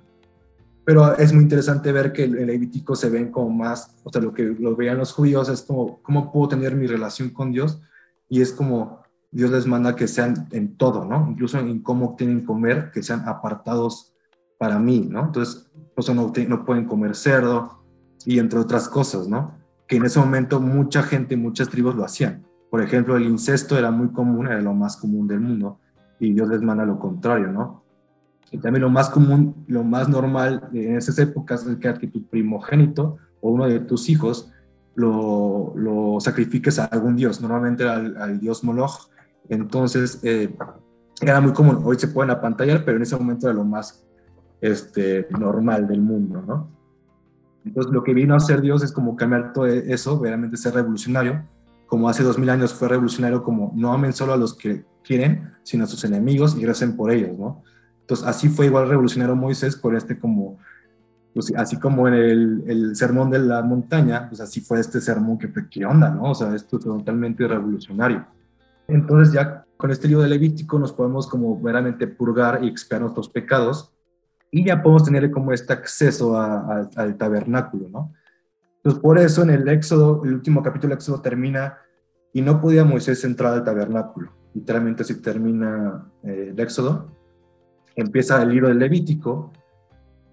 [0.86, 4.32] Pero es muy interesante ver que el Levítico se ven como más, o sea, lo
[4.32, 7.82] que lo veían los judíos es como, ¿cómo puedo tener mi relación con Dios?
[8.30, 11.28] Y es como Dios les manda que sean en todo, ¿no?
[11.32, 14.14] Incluso en cómo tienen comer, que sean apartados
[14.56, 15.26] para mí, ¿no?
[15.26, 17.82] Entonces, no, pueden comer cerdo
[18.24, 19.54] y entre otras cosas, ¿no?
[19.86, 22.44] Que en ese momento mucha gente, muchas tribus lo hacían.
[22.70, 25.78] Por ejemplo, el incesto era muy común, era lo más común del mundo
[26.18, 27.82] y Dios les manda lo contrario, ¿no?
[28.50, 33.16] Y también lo más común, lo más normal en esas épocas es que tu primogénito
[33.40, 34.50] o uno de tus hijos
[34.94, 39.08] lo, sacrifiques a algún dios, normalmente al, al dios Moloch.
[39.48, 40.54] Entonces, eh,
[41.20, 41.80] era muy común.
[41.84, 44.04] Hoy se pueden apantallar, pero en ese momento era lo más
[44.62, 46.70] este, normal del mundo, ¿no?
[47.64, 51.44] Entonces lo que vino a hacer Dios es como cambiar todo eso, verdaderamente ser revolucionario,
[51.86, 55.52] como hace dos mil años fue revolucionario, como no amen solo a los que quieren,
[55.62, 57.62] sino a sus enemigos y recen por ellos, ¿no?
[58.00, 60.58] Entonces así fue igual revolucionario Moisés por este como,
[61.34, 65.38] pues, así como en el, el, sermón de la montaña, pues así fue este sermón
[65.38, 66.30] que ¿qué onda, no?
[66.30, 68.26] O sea, esto es totalmente revolucionario.
[68.88, 73.28] Entonces ya con este libro de Levítico nos podemos como verdaderamente purgar y expiar nuestros
[73.28, 73.92] pecados
[74.54, 78.12] y ya podemos tener como este acceso al tabernáculo, ¿no?
[78.76, 81.78] Entonces, por eso en el Éxodo, el último capítulo del Éxodo termina,
[82.34, 84.32] y no podía Moisés entrar al tabernáculo.
[84.54, 87.10] Literalmente así termina eh, el Éxodo.
[87.96, 89.52] Empieza el libro del Levítico,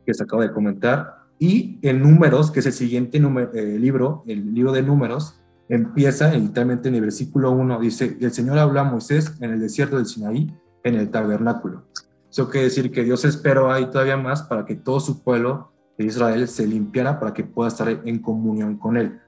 [0.06, 4.54] que se acaba de comentar, y en Números, que es el siguiente eh, libro, el
[4.54, 9.34] libro de Números, empieza literalmente en el versículo 1, dice, el Señor habló a Moisés
[9.40, 10.54] en el desierto del Sinaí,
[10.84, 11.86] en el tabernáculo.
[12.30, 16.06] Eso quiere decir que Dios esperó ahí todavía más para que todo su pueblo de
[16.06, 19.20] Israel se limpiara para que pueda estar en comunión con Él.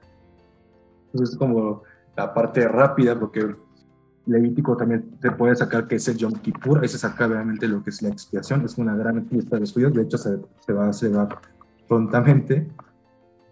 [1.06, 1.82] Entonces es como
[2.16, 3.54] la parte rápida, porque
[4.26, 7.82] Levítico también te puede sacar que es el Yom Kippur, ahí se saca realmente lo
[7.82, 10.72] que es la expiación, es una gran fiesta de los judíos, de hecho se, se
[10.72, 11.38] va a celebrar
[11.88, 12.68] prontamente,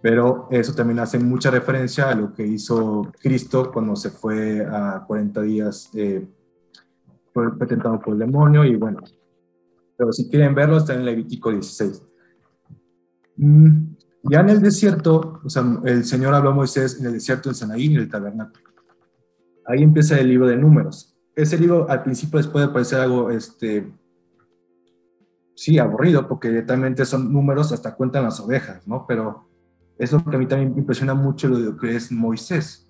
[0.00, 5.04] pero eso también hace mucha referencia a lo que hizo Cristo cuando se fue a
[5.06, 6.26] 40 días, eh,
[7.68, 9.00] tentado por el demonio y bueno,
[10.00, 12.02] pero si quieren verlo está en Levítico 16.
[13.36, 17.50] Mm, ya en el desierto, o sea, el Señor habló a Moisés en el desierto
[17.50, 18.64] de Sanaí, en el tabernáculo.
[19.66, 21.14] Ahí empieza el libro de números.
[21.36, 23.92] ese libro al principio les puede parecer algo, este,
[25.54, 29.04] sí, aburrido, porque directamente son números, hasta cuentan las ovejas, ¿no?
[29.06, 29.50] Pero
[29.98, 32.88] es lo que a mí también me impresiona mucho lo que es Moisés,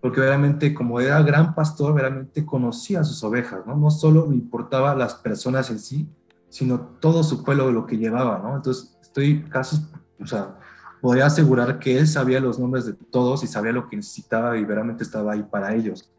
[0.00, 3.76] porque realmente como era gran pastor, realmente conocía a sus ovejas, ¿no?
[3.76, 6.08] No solo le importaba las personas en sí,
[6.52, 8.56] sino todo su pueblo, lo que llevaba, ¿no?
[8.56, 9.78] Entonces, estoy casi,
[10.20, 10.58] o sea,
[11.00, 14.60] podría asegurar que él sabía los nombres de todos y sabía lo que necesitaba y
[14.60, 16.12] verdaderamente estaba ahí para ellos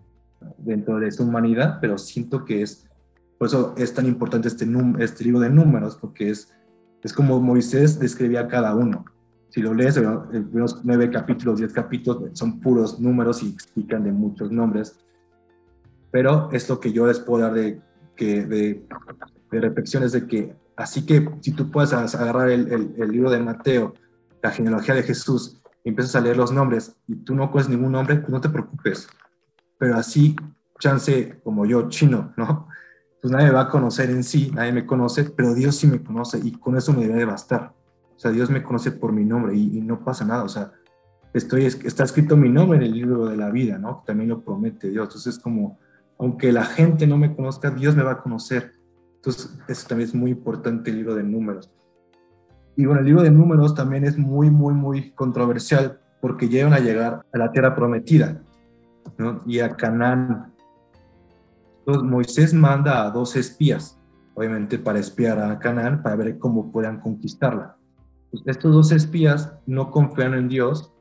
[0.58, 2.90] dentro de su humanidad, pero siento que es,
[3.38, 4.68] por eso es tan importante este,
[4.98, 6.52] este libro de números, porque es,
[7.04, 9.06] es como Moisés describía a cada uno.
[9.50, 14.12] Si lo lees, los primeros nueve capítulos, diez capítulos son puros números y explican de
[14.12, 14.98] muchos nombres,
[16.10, 17.80] pero es lo que yo les puedo dar de,
[18.16, 18.84] que, de,
[19.54, 23.40] de reflexiones de que, así que si tú puedes agarrar el, el, el libro de
[23.40, 23.94] Mateo,
[24.42, 27.92] la genealogía de Jesús, y empiezas a leer los nombres y tú no conoces ningún
[27.92, 29.08] nombre, pues no te preocupes.
[29.78, 30.36] Pero así,
[30.80, 32.68] chance como yo, chino, ¿no?
[33.22, 36.02] Pues nadie me va a conocer en sí, nadie me conoce, pero Dios sí me
[36.02, 37.74] conoce y con eso me debe bastar.
[38.16, 40.44] O sea, Dios me conoce por mi nombre y, no pasa nada.
[40.44, 40.72] O sea,
[41.34, 44.04] estoy, está escrito mi nombre en el libro de la vida, ¿no?
[44.06, 45.08] También lo promete Dios.
[45.08, 45.80] Entonces es como,
[46.18, 48.74] aunque la gente no me conozca, Dios me va a conocer.
[49.26, 51.72] Entonces, eso también es muy importante el libro de números.
[52.76, 56.80] Y bueno, el libro de números también es muy, muy, muy controversial porque llegan a
[56.80, 58.42] llegar a la tierra prometida
[59.46, 60.52] y a Canaán.
[61.80, 63.98] Entonces, Moisés manda a dos espías,
[64.34, 67.78] obviamente para espiar a Canaán, para ver cómo puedan conquistarla.
[68.46, 70.92] Estos dos espías no confían en Dios,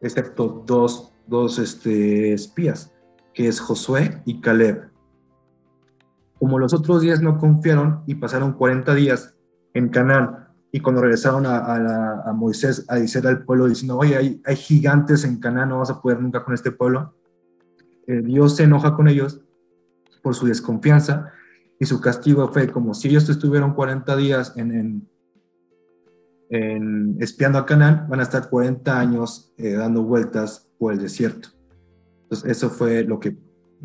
[0.00, 2.94] excepto dos, dos este, espías,
[3.34, 4.95] que es Josué y Caleb.
[6.38, 9.34] Como los otros días no confiaron y pasaron 40 días
[9.74, 15.24] en Canaán y cuando regresaron a, Moisés a decir al pueblo diciendo, oye, hay, gigantes
[15.24, 17.14] en Canaán, no vas a poder nunca con este pueblo,
[18.06, 19.40] eh, Dios se enoja con ellos
[20.22, 21.32] por su desconfianza
[21.78, 25.08] y su castigo fue como si ellos estuvieron 40 días en,
[26.50, 31.48] en, espiando a Canaán, van a estar 40 años eh, dando vueltas por el desierto.
[32.24, 33.36] Entonces, eso fue lo que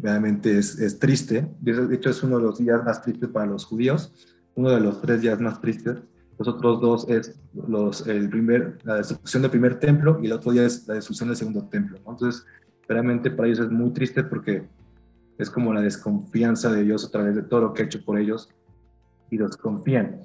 [0.02, 1.50] realmente es, es triste.
[1.60, 4.12] De hecho, es uno de los días más tristes para los judíos,
[4.56, 5.98] uno de los tres días más tristes
[6.42, 10.52] los otros dos es los, el primer, la destrucción del primer templo y el otro
[10.52, 11.98] día es la destrucción del segundo templo.
[11.98, 12.46] Entonces,
[12.88, 14.64] realmente para ellos es muy triste porque
[15.38, 18.18] es como la desconfianza de Dios a través de todo lo que ha hecho por
[18.18, 18.50] ellos
[19.30, 20.22] y los confían.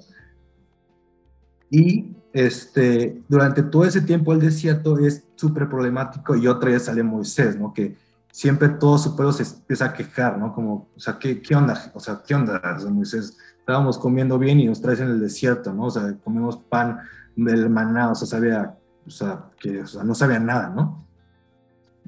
[1.69, 7.03] Y este, durante todo ese tiempo el desierto es súper problemático y otra vez sale
[7.03, 7.73] Moisés, ¿no?
[7.75, 7.95] Que
[8.37, 10.53] siempre todo su pueblo se empieza a quejar, ¿no?
[10.53, 11.91] Como, o sea, ¿qué, qué onda?
[11.95, 13.35] O sea, ¿qué onda, Moisés?
[13.57, 15.85] estábamos comiendo bien y nos traes en el desierto, ¿no?
[15.85, 16.99] O sea, comemos pan
[17.35, 21.03] del maná, o sea, sabía, o sea, que o sea, no sabía nada, ¿no?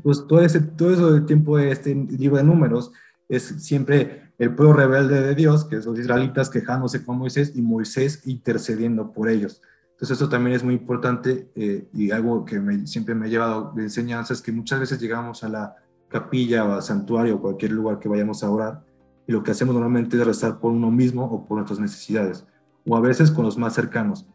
[0.03, 2.91] Pues todo, ese, todo eso del tiempo de este libro de números
[3.27, 7.63] es siempre el pueblo rebelde de Dios, que es los israelitas quejándose con Moisés y
[7.63, 9.63] Moisés intercediendo por ellos.
[9.93, 13.73] Entonces eso también es muy importante eh, y algo que me, siempre me ha llevado
[13.75, 15.75] de enseñanza es que muchas veces llegamos a la
[16.09, 18.83] capilla o al santuario o cualquier lugar que vayamos a orar
[19.29, 22.47] y lo que hacemos normalmente es rezar por uno mismo o por nuestras necesidades,
[22.87, 24.25] o a veces con los más cercanos.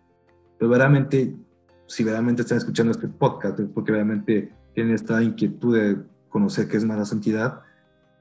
[0.56, 1.36] Pero verdaderamente,
[1.88, 6.76] si verdaderamente están escuchando este podcast, es porque verdaderamente tienen esta inquietud de conocer qué
[6.76, 7.62] es más la santidad,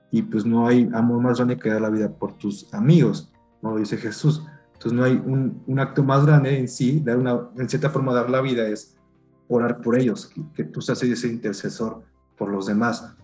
[0.09, 3.75] y pues no hay amor más grande que dar la vida por tus amigos, ¿no?
[3.77, 4.43] Dice Jesús.
[4.73, 8.15] Entonces no hay un, un acto más grande en sí, dar una, en cierta forma
[8.15, 8.97] dar la vida es
[9.47, 12.01] orar por ellos, que, que tú seas ese intercesor
[12.35, 13.15] por los demás.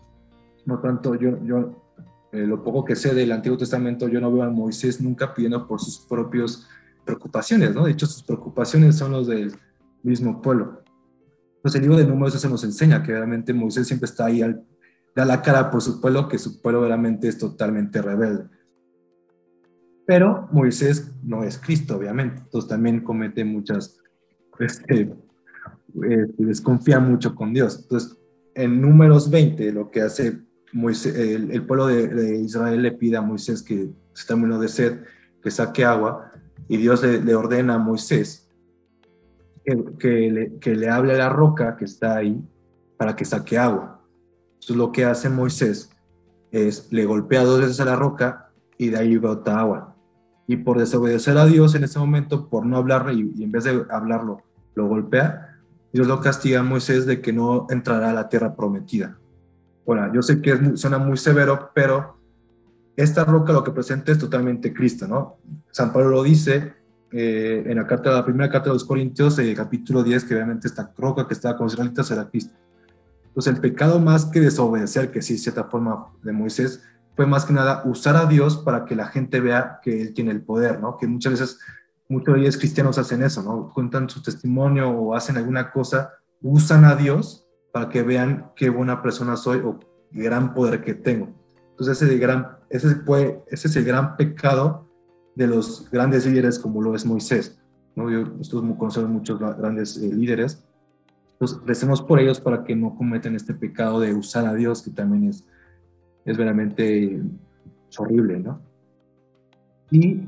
[0.70, 1.84] No tanto, yo, yo
[2.32, 5.68] eh, lo poco que sé del Antiguo Testamento, yo no veo a Moisés nunca pidiendo
[5.68, 6.68] por sus propias
[7.04, 7.86] preocupaciones, ¿no?
[7.86, 9.52] De hecho, sus preocupaciones son los del
[10.04, 10.84] mismo pueblo.
[11.56, 14.42] Entonces, el libro de Números eso nos enseña que realmente Moisés siempre está ahí,
[15.16, 18.46] da la cara por su pueblo, que su pueblo realmente es totalmente rebelde.
[20.06, 23.98] Pero Moisés no es Cristo, obviamente, entonces también comete muchas,
[24.60, 25.12] este,
[26.04, 27.80] eh, desconfía mucho con Dios.
[27.82, 28.20] Entonces,
[28.54, 33.90] en Números 20, lo que hace el, pueblo de, Israel le pide a Moisés que
[34.14, 35.00] está muriendo de sed,
[35.42, 36.32] que saque agua,
[36.68, 38.48] y Dios le, ordena a Moisés
[40.00, 42.42] que, le, hable a la roca que está ahí
[42.98, 44.02] para que saque agua.
[44.54, 45.90] Entonces lo que hace Moisés
[46.52, 49.96] es le golpea dos veces a la roca y de ahí brota agua.
[50.48, 53.86] Y por desobedecer a Dios en ese momento, por no hablarle y, en vez de
[53.90, 54.42] hablarlo,
[54.74, 55.60] lo golpea,
[55.94, 59.19] Dios lo castiga a Moisés de que no entrará a la tierra prometida.
[59.90, 62.20] Bueno, yo sé que suena muy severo, pero
[62.96, 65.38] esta roca lo que presenta es totalmente Cristo, ¿no?
[65.72, 66.76] San Pablo lo dice
[67.12, 70.68] eh, en la, carta, la primera carta de los Corintios, eh, capítulo 10, que obviamente
[70.68, 72.54] esta roca que estaba con los israelitas era Cristo.
[73.30, 76.84] Entonces, el pecado más que desobedecer, que sí, cierta forma de Moisés,
[77.16, 80.30] fue más que nada usar a Dios para que la gente vea que Él tiene
[80.30, 80.98] el poder, ¿no?
[80.98, 81.60] Que muchas veces,
[82.08, 83.72] muchos de ellos cristianos hacen eso, ¿no?
[83.74, 86.12] Cuentan su testimonio o hacen alguna cosa,
[86.44, 90.94] usan a Dios para que vean qué buena persona soy o qué gran poder que
[90.94, 91.30] tengo.
[91.72, 94.88] Entonces ese, gran, ese, fue, ese es el gran pecado
[95.36, 97.60] de los grandes líderes como lo es Moisés.
[97.96, 98.10] ¿no?
[98.10, 98.26] Yo,
[98.78, 100.64] conocemos muchos grandes eh, líderes.
[101.34, 104.92] Entonces recemos por ellos para que no cometen este pecado de usar a Dios, que
[104.92, 105.46] también es,
[106.26, 107.22] es verdaderamente
[107.98, 108.62] horrible, ¿no?
[109.92, 110.28] Y,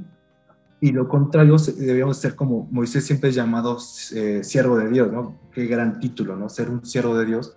[0.83, 3.77] y lo contrario, debíamos ser como Moisés siempre es llamado
[4.15, 5.37] eh, siervo de Dios, ¿no?
[5.53, 6.49] Qué gran título, ¿no?
[6.49, 7.55] Ser un siervo de Dios.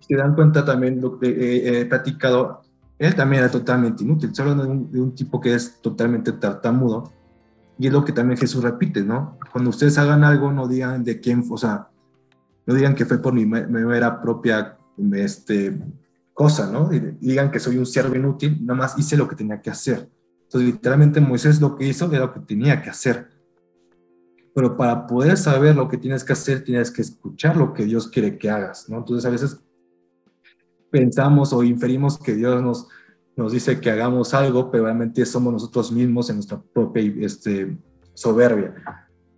[0.00, 2.62] Si dan cuenta también lo que he platicado,
[2.98, 7.12] él también era totalmente inútil, solo de un, de un tipo que es totalmente tartamudo.
[7.78, 9.38] Y es lo que también Jesús repite, ¿no?
[9.52, 11.88] Cuando ustedes hagan algo, no digan de quién, o sea,
[12.64, 14.78] no digan que fue por mi mera propia
[15.12, 15.78] este,
[16.32, 16.88] cosa, ¿no?
[16.88, 20.08] Digan que soy un siervo inútil, nada más hice lo que tenía que hacer.
[20.46, 23.28] Entonces, literalmente Moisés lo que hizo era lo que tenía que hacer.
[24.54, 28.08] Pero para poder saber lo que tienes que hacer, tienes que escuchar lo que Dios
[28.08, 28.98] quiere que hagas, ¿no?
[28.98, 29.60] Entonces, a veces
[30.90, 32.88] pensamos o inferimos que Dios nos,
[33.36, 37.76] nos dice que hagamos algo, pero realmente somos nosotros mismos en nuestra propia este,
[38.14, 38.74] soberbia.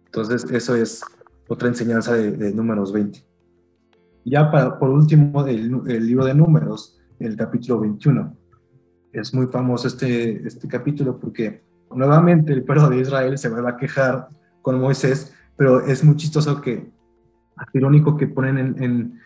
[0.04, 1.02] Entonces, eso es
[1.48, 3.24] otra enseñanza de, Números 20.
[4.24, 8.37] Ya para, por último, el, el, libro de Números, el capítulo 21.
[9.12, 13.76] Es muy famoso este, este capítulo porque nuevamente el pueblo de Israel se va a
[13.76, 14.28] quejar
[14.62, 16.90] con Moisés, pero es muy chistoso que,
[17.72, 19.20] irónico que ponen en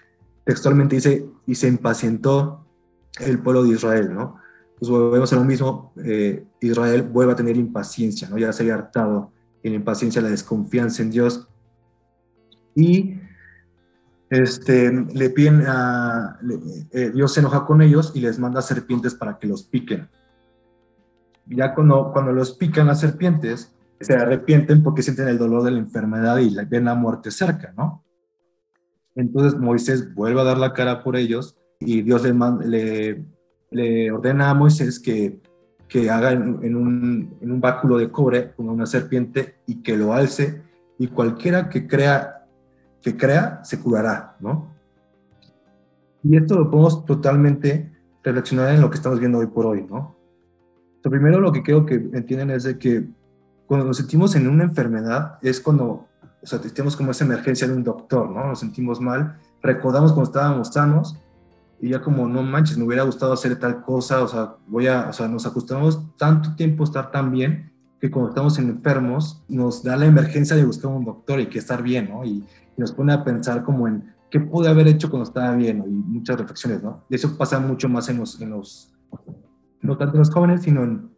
[0.44, 2.66] textualmente dice, y se impacientó
[3.20, 4.36] el pueblo de Israel, ¿no?
[4.78, 8.38] Pues volvemos a lo mismo, eh, Israel vuelve a tener impaciencia, ¿no?
[8.38, 9.30] Ya se había hartado
[9.62, 11.48] en impaciencia, la desconfianza en Dios.
[12.74, 13.20] Y
[14.32, 16.38] este, le piden a,
[16.90, 20.08] eh, Dios se enoja con ellos y les manda serpientes para que los piquen.
[21.44, 25.78] Ya cuando, cuando los pican las serpientes, se arrepienten porque sienten el dolor de la
[25.78, 28.02] enfermedad y ven la muerte cerca, ¿no?
[29.14, 34.98] Entonces Moisés vuelve a dar la cara por ellos y Dios le, ordena a Moisés
[34.98, 35.42] que,
[35.88, 40.62] que haga en, un, en, un, báculo de cobre una serpiente y que lo alce
[40.98, 42.41] y cualquiera que crea,
[43.02, 44.72] que crea se curará, ¿no?
[46.22, 50.16] Y esto lo podemos totalmente reflexionar en lo que estamos viendo hoy por hoy, ¿no?
[51.02, 53.04] Lo primero lo que quiero que entiendan es de que
[53.66, 56.06] cuando nos sentimos en una enfermedad es cuando
[56.42, 58.46] o sea, tenemos como esa emergencia de un doctor, ¿no?
[58.48, 61.16] Nos sentimos mal, recordamos cuando estábamos sanos
[61.80, 65.08] y ya como, no manches, me hubiera gustado hacer tal cosa, o sea, voy a,
[65.08, 69.82] o sea, nos acostumbramos tanto tiempo a estar tan bien que cuando estamos enfermos nos
[69.82, 72.24] da la emergencia de buscar un doctor y que estar bien, ¿no?
[72.24, 72.44] Y,
[72.76, 75.84] nos pone a pensar como en qué pude haber hecho cuando estaba bien.
[75.86, 77.04] Y muchas reflexiones, ¿no?
[77.08, 78.94] Y eso pasa mucho más en los, en los
[79.80, 81.10] no tanto en los jóvenes, sino en,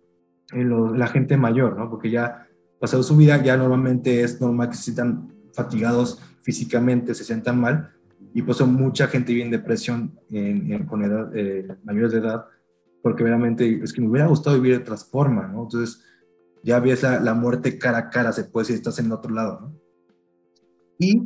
[0.53, 1.89] en la gente mayor, ¿no?
[1.89, 2.49] Porque ya
[2.81, 7.91] pasado su vida, ya normalmente es normal que se sientan fatigados físicamente, se sientan mal,
[8.35, 12.47] y pues son mucha gente vive en depresión en, con edad, eh, mayores de edad,
[13.03, 15.63] porque realmente es que me hubiera gustado vivir de otra forma, ¿no?
[15.63, 16.03] Entonces,
[16.63, 19.33] ya ves la, la, muerte cara a cara, se puede decir, estás en el otro
[19.33, 19.81] lado, ¿no?
[20.99, 21.23] Y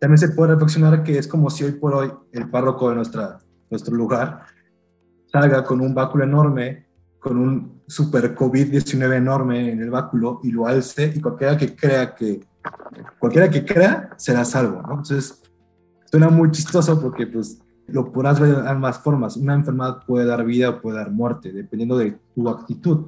[0.00, 3.38] también se puede reflexionar que es como si hoy por hoy el párroco de nuestra,
[3.70, 4.42] nuestro lugar
[5.30, 10.66] salga con un báculo enorme con un super COVID-19 enorme en el báculo y lo
[10.66, 12.40] alce y cualquiera que crea que,
[13.18, 14.90] cualquiera que crea será salvo, ¿no?
[14.90, 15.42] Entonces,
[16.10, 19.36] suena muy chistoso porque pues lo podrás ver de ambas formas.
[19.36, 23.06] Una enfermedad puede dar vida o puede dar muerte, dependiendo de tu actitud.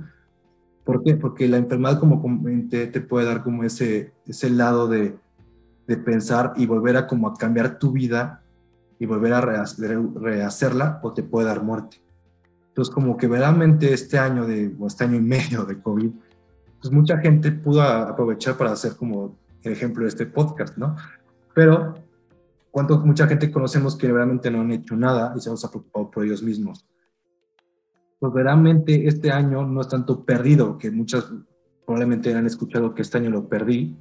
[0.85, 1.15] ¿Por qué?
[1.15, 5.17] Porque la enfermedad, como comenté, te puede dar como ese, ese lado de,
[5.87, 8.43] de pensar y volver a como a cambiar tu vida
[8.99, 12.03] y volver a rehacerla o te puede dar muerte.
[12.69, 16.11] Entonces, como que verdaderamente este año, de, o este año y medio de COVID,
[16.81, 20.97] pues mucha gente pudo aprovechar para hacer como el ejemplo de este podcast, ¿no?
[21.55, 21.95] Pero,
[22.71, 26.25] ¿cuánto mucha gente conocemos que realmente no han hecho nada y se han preocupado por
[26.25, 26.87] ellos mismos?
[28.19, 31.33] Pues verdaderamente este año no es tanto perdido, que muchas
[31.85, 33.97] probablemente han escuchado que este año lo perdí,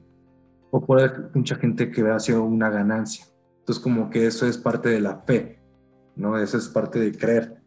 [0.72, 3.26] o por mucha gente que ha sido una ganancia.
[3.60, 5.60] Entonces, como que eso es parte de la fe,
[6.16, 6.38] ¿no?
[6.38, 7.60] Eso es parte de creer.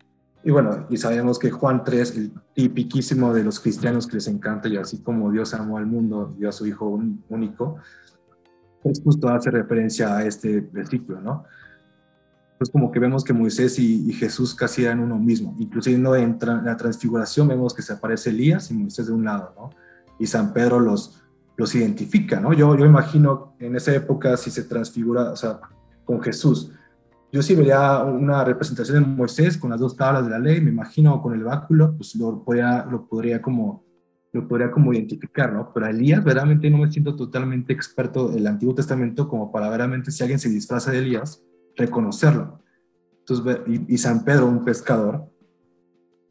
[0.44, 4.68] Y bueno, y sabemos que Juan 3, el tipiquísimo de los cristianos que les encanta,
[4.68, 7.76] y así como Dios amó al mundo, dio a su Hijo único,
[8.84, 11.44] es justo hace referencia a este versículo, ¿no?
[12.58, 15.54] Pues como que vemos que Moisés y, Jesús casi eran uno mismo.
[15.58, 19.70] Inclusive en la transfiguración vemos que se aparece Elías y Moisés de un lado, ¿no?
[20.18, 21.21] Y San Pedro los,
[21.62, 22.52] los identifica, ¿no?
[22.52, 25.60] Yo, yo imagino en esa época si se transfigura, o sea,
[26.04, 26.72] con Jesús,
[27.30, 30.70] yo sí vería una representación de Moisés con las dos tablas de la ley, me
[30.70, 33.84] imagino, con el báculo, pues lo podría, lo podría como
[34.32, 35.70] lo podría como identificar, ¿no?
[35.72, 40.22] Pero Elías, verdaderamente no me siento totalmente experto del Antiguo Testamento como para verdaderamente si
[40.22, 41.44] alguien se disfraza de Elías,
[41.76, 42.60] reconocerlo.
[43.20, 45.30] Entonces, y, y San Pedro, un pescador,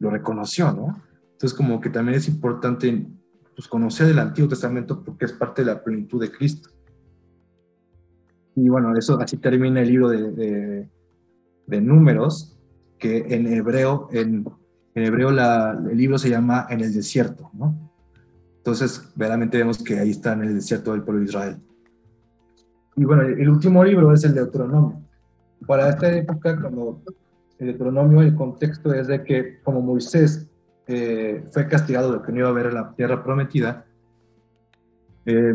[0.00, 1.00] lo reconoció, ¿no?
[1.30, 3.06] Entonces, como que también es importante
[3.54, 6.70] pues, conocer el Antiguo Testamento porque es parte de la plenitud de Cristo.
[8.54, 10.88] Y bueno, eso así termina el libro de,
[11.66, 12.58] de, números,
[12.98, 14.44] que en hebreo, en,
[14.94, 17.90] en hebreo la, el libro se llama En el desierto, ¿no?
[18.58, 21.56] Entonces, verdaderamente vemos que ahí está en el desierto del pueblo de Israel.
[22.94, 25.00] Y bueno, el último libro es el Deuteronomio.
[25.66, 27.02] Para esta época, cuando
[27.58, 30.48] el Deuteronomio, el contexto es de que como Moisés
[30.86, 33.86] eh, fue castigado de que no iba a ver la tierra prometida,
[35.24, 35.54] eh,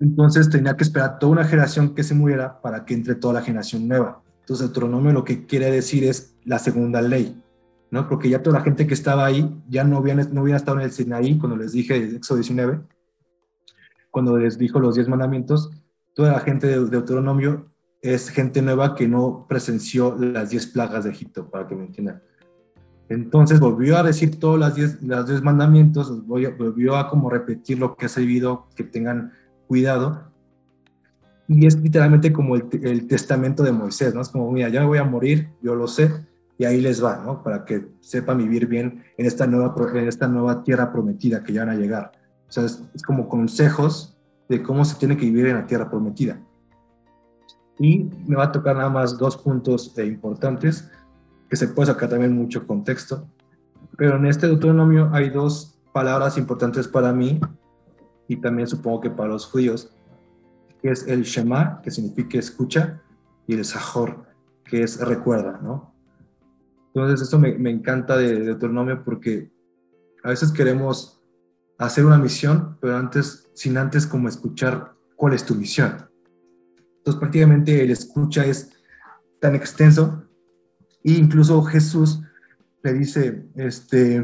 [0.00, 3.42] entonces tenía que esperar toda una generación que se muriera para que entre toda la
[3.42, 4.22] generación nueva.
[4.40, 7.40] Entonces, Deuteronomio lo que quiere decir es la segunda ley.
[7.92, 8.08] ¿no?
[8.08, 10.84] Porque ya toda la gente que estaba ahí ya no habían, no había estado en
[10.84, 12.80] el Sinaí cuando les dije Éxodo 19,
[14.10, 15.70] cuando les dijo los diez mandamientos,
[16.14, 21.10] toda la gente de Deuteronomio es gente nueva que no presenció las diez plagas de
[21.10, 22.22] Egipto, para que me entiendan.
[23.12, 27.94] Entonces volvió a decir todos las diez, las diez mandamientos, volvió a como repetir lo
[27.94, 29.32] que ha servido, que tengan
[29.66, 30.32] cuidado.
[31.46, 34.22] Y es literalmente como el, testamento de Moisés, ¿no?
[34.22, 36.10] Es como, mira, ya voy a morir, yo lo sé,
[36.56, 37.42] y ahí les va, ¿no?
[37.42, 42.12] Para que sepan vivir bien en esta nueva, tierra prometida que ya van a llegar.
[42.48, 44.16] O sea, es, como consejos
[44.48, 46.40] de cómo se tiene que vivir en la tierra prometida.
[47.78, 50.88] Y me va a tocar nada más dos puntos eh, importantes,
[51.52, 53.28] que se puede sacar también mucho contexto.
[53.98, 57.38] Pero en este Deuteronomio hay dos palabras importantes para mí
[58.26, 59.94] y también supongo que para los judíos,
[60.80, 63.02] que es el Shema, que significa escucha,
[63.46, 64.24] y el Sahor,
[64.64, 65.94] que es recuerda, ¿no?
[66.94, 69.52] Entonces, esto me, me encanta de, de Deuteronomio porque
[70.24, 71.22] a veces queremos
[71.76, 76.08] hacer una misión, pero antes, sin antes como escuchar cuál es tu misión.
[76.96, 78.70] Entonces, prácticamente el escucha es
[79.38, 80.24] tan extenso
[81.04, 82.22] e incluso Jesús
[82.82, 84.16] le dice, este,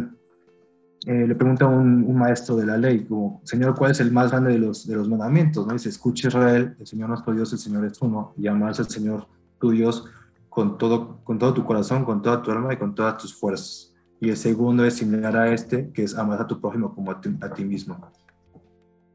[1.06, 4.30] eh, le pregunta a un, maestro de la ley, como, Señor, ¿cuál es el más
[4.30, 5.66] grande de los, de los mandamientos?
[5.66, 5.72] ¿no?
[5.72, 9.26] Dice, escucha Israel, el Señor nuestro Dios, el Señor es uno, y amarse al Señor
[9.60, 10.04] tu Dios
[10.48, 13.94] con todo, con todo tu corazón, con toda tu alma y con todas tus fuerzas.
[14.20, 17.20] Y el segundo es similar a este, que es amar a tu prójimo como a
[17.20, 17.96] ti, mismo.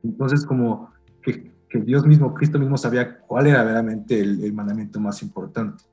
[0.04, 0.90] Entonces, como
[1.22, 5.84] que, Dios mismo, Cristo mismo sabía cuál era verdaderamente el, mandamiento más importante.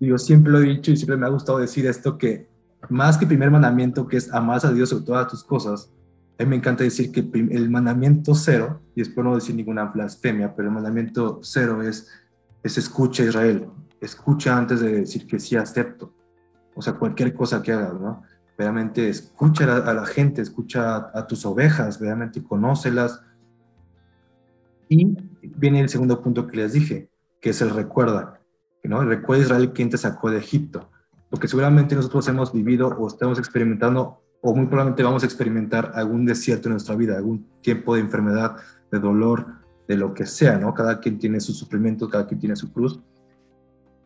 [0.00, 2.48] Yo siempre lo he dicho y siempre me ha gustado decir esto, que
[2.88, 5.90] más que primer mandamiento, que es amar a Dios sobre todas tus cosas,
[6.38, 10.54] a mí me encanta decir que el mandamiento cero, y espero no decir ninguna blasfemia,
[10.54, 12.08] pero el mandamiento cero es,
[12.62, 13.68] es escucha Israel,
[14.00, 16.12] escucha antes de decir que sí acepto.
[16.74, 18.22] O sea, cualquier cosa que hagas, ¿no?
[18.58, 23.22] Realmente escucha a la, gente, escucha a, tus ovejas, realmente conócelas.
[24.88, 28.40] Y viene el segundo punto que les dije, que es el recuerda,
[28.88, 29.04] ¿no?
[29.04, 30.90] Recuerda Israel quién te sacó de Egipto.
[31.30, 36.24] Porque seguramente nosotros hemos vivido o estamos experimentando, o muy probablemente vamos a experimentar algún
[36.24, 38.56] desierto en nuestra vida, algún tiempo de enfermedad,
[38.90, 39.46] de dolor,
[39.88, 40.72] de lo que sea, ¿no?
[40.72, 43.00] Cada quien tiene su sufrimiento, cada quien tiene su cruz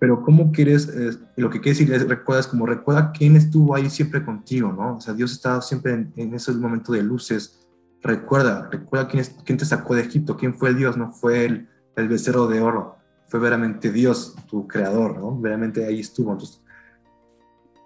[0.01, 3.91] pero ¿cómo quieres, eh, lo que quiere decir es, recuerdas como recuerda quién estuvo ahí
[3.91, 4.97] siempre contigo, ¿no?
[4.97, 7.69] O sea, Dios estaba siempre en, en ese momento de luces.
[8.03, 11.45] Recuerda, recuerda quién, es, quién te sacó de Egipto, quién fue el Dios, no fue
[11.45, 12.97] el, el becerro de oro,
[13.31, 15.41] fue veramente Dios, tu creador, ¿no?
[15.41, 16.33] Veramente ahí estuvo.
[16.33, 16.61] Entonces,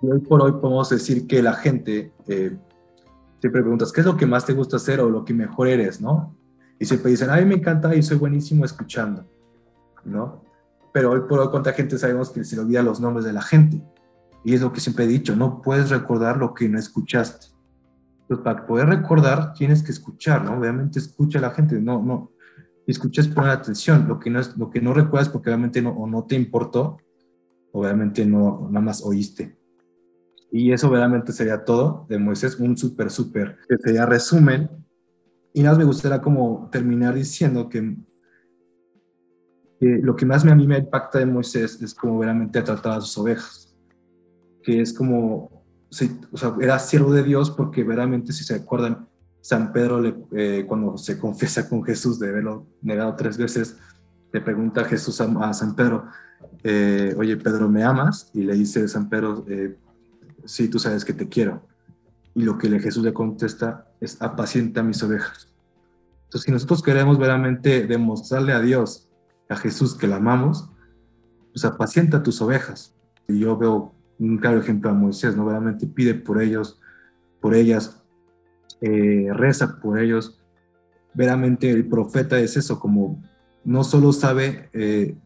[0.03, 2.57] hoy por hoy podemos decir que la gente eh,
[3.41, 6.01] siempre preguntas, ¿qué es lo que más te gusta hacer o lo que mejor eres,
[6.01, 6.37] ¿no?
[6.81, 9.25] Y siempre dicen, a mí me encanta y soy buenísimo escuchando,
[10.05, 10.45] ¿no?
[10.95, 13.43] pero hoy por hoy cuánta gente sabemos que se le olvida los nombres de la
[13.43, 13.83] gente.
[14.45, 17.49] Y es lo que siempre he dicho, no puedes recordar lo que no escuchaste.
[18.21, 20.57] Entonces, para poder recordar, tienes que escuchar, ¿no?
[20.57, 22.31] Obviamente escucha a la gente, no, no.
[22.87, 24.07] Escuchas, poner atención.
[24.09, 26.99] Lo que no, es, lo que no recuerdas porque obviamente no, o no te importó,
[27.73, 29.57] obviamente no, nada más oíste.
[30.53, 34.71] Y eso verdaderamente sería todo de Moisés, un súper, súper, que sería resumen.
[35.53, 37.97] Y nada más me gustaría como terminar diciendo que
[39.81, 42.97] lo que más me, a mí me impacta de Moisés es como veramente ha tratado
[42.97, 43.77] a sus ovejas,
[44.63, 45.65] que es como,
[46.33, 49.09] o sea, era siervo de Dios porque veramente, si se acuerdan,
[49.45, 53.77] San Pedro, eh, cuando se confiesa con Jesús de haberlo negado tres veces,
[54.33, 56.07] le pregunta a Jesús a, San Pedro,
[56.63, 58.31] eh, oye Pedro, ¿me amas?
[58.33, 59.77] Y le dice San Pedro, eh,
[60.47, 61.63] sí, tú sabes que te quiero.
[62.35, 65.53] Y lo que le, Jesús le contesta es, apacienta mis ovejas.
[66.25, 69.11] Entonces, si nosotros queremos veramente demostrarle a Dios
[69.51, 70.71] a Jesús que la amamos,
[71.53, 72.95] pues apacienta tus ovejas.
[73.29, 75.45] Y yo veo un claro ejemplo a Moisés, ¿no?
[75.45, 76.81] Verdaderamente pide por ellos,
[77.41, 78.04] por ellas,
[78.81, 80.41] eh, reza por ellos.
[81.15, 83.23] Veramente el profeta es eso, como
[83.65, 85.17] no solo sabe eh,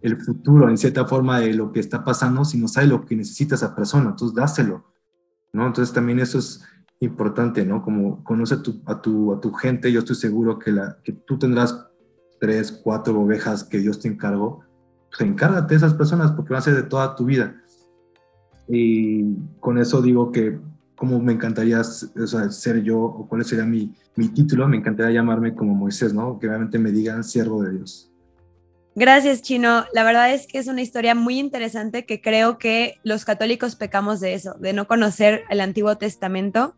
[0.00, 3.54] el futuro en cierta forma de lo que está pasando, sino sabe lo que necesita
[3.54, 4.84] esa persona, entonces dáselo,
[5.52, 5.66] ¿no?
[5.66, 6.62] Entonces también eso es
[6.98, 7.82] importante, ¿no?
[7.82, 10.72] Como conoce a tu, a tu, a tu gente, yo estoy seguro que,
[11.26, 11.88] tú tendrás
[12.40, 14.64] tres, cuatro ovejas que Dios te encargó,
[15.08, 17.56] pues encárgate de esas personas porque van a ser de toda tu vida.
[18.68, 20.58] Y con eso digo que
[21.02, 25.74] como me encantaría ser yo, o cuál sería mi, mi título, me encantaría llamarme como
[25.74, 26.38] Moisés, ¿no?
[26.38, 28.08] Que realmente me digan siervo de Dios.
[28.94, 29.84] Gracias, Chino.
[29.92, 34.20] La verdad es que es una historia muy interesante que creo que los católicos pecamos
[34.20, 36.76] de eso, de no conocer el Antiguo Testamento,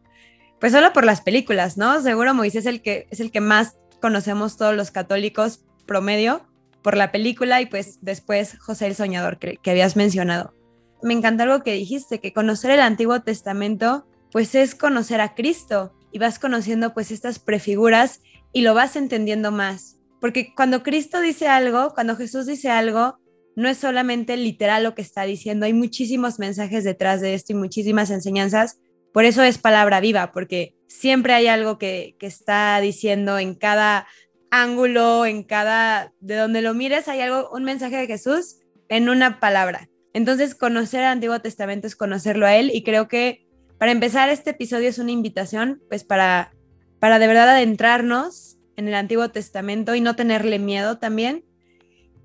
[0.58, 2.00] pues solo por las películas, ¿no?
[2.00, 6.46] Seguro Moisés es el que, es el que más conocemos todos los católicos promedio
[6.80, 10.54] por la película y pues después José el Soñador que, que habías mencionado.
[11.02, 15.94] Me encanta algo que dijiste, que conocer el Antiguo Testamento pues es conocer a Cristo
[16.12, 18.20] y vas conociendo pues estas prefiguras
[18.52, 23.18] y lo vas entendiendo más porque cuando Cristo dice algo, cuando Jesús dice algo,
[23.56, 27.56] no es solamente literal lo que está diciendo, hay muchísimos mensajes detrás de esto y
[27.56, 28.80] muchísimas enseñanzas.
[29.12, 34.06] Por eso es palabra viva, porque siempre hay algo que, está diciendo en cada
[34.50, 39.40] ángulo, en cada, de donde lo mires, hay algo, un mensaje de Jesús en una
[39.40, 39.90] palabra.
[40.14, 43.43] Entonces, conocer el Antiguo Testamento es conocerlo a Él y creo que
[43.78, 46.52] para empezar este episodio es una invitación, pues para,
[47.00, 51.44] para de verdad adentrarnos en el Antiguo Testamento y no tenerle miedo también.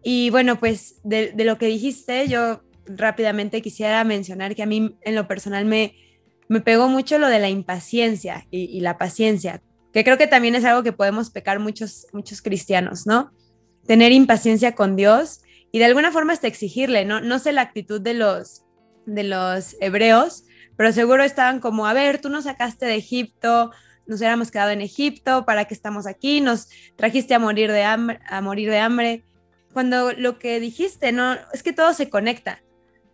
[0.03, 5.15] Y bueno, pues de, lo que dijiste, yo rápidamente quisiera mencionar que a mí en
[5.15, 5.95] lo personal me,
[6.47, 9.61] me pegó mucho lo de la impaciencia y, la paciencia,
[9.93, 13.31] que creo que también es algo que podemos pecar muchos, muchos cristianos, ¿no?
[13.85, 15.41] Tener impaciencia con Dios
[15.71, 17.21] y de alguna forma hasta exigirle, ¿no?
[17.21, 18.63] No sé la actitud de los,
[19.05, 20.45] de los hebreos,
[20.79, 23.69] pero seguro estaban como, a ver, tú nos sacaste de Egipto,
[24.07, 26.39] nos hubiéramos quedado en Egipto, ¿para qué estamos aquí?
[26.39, 29.25] Nos trajiste a morir de hambre, a morir de hambre.
[29.73, 32.63] Cuando lo que dijiste, no, es que todo se conecta.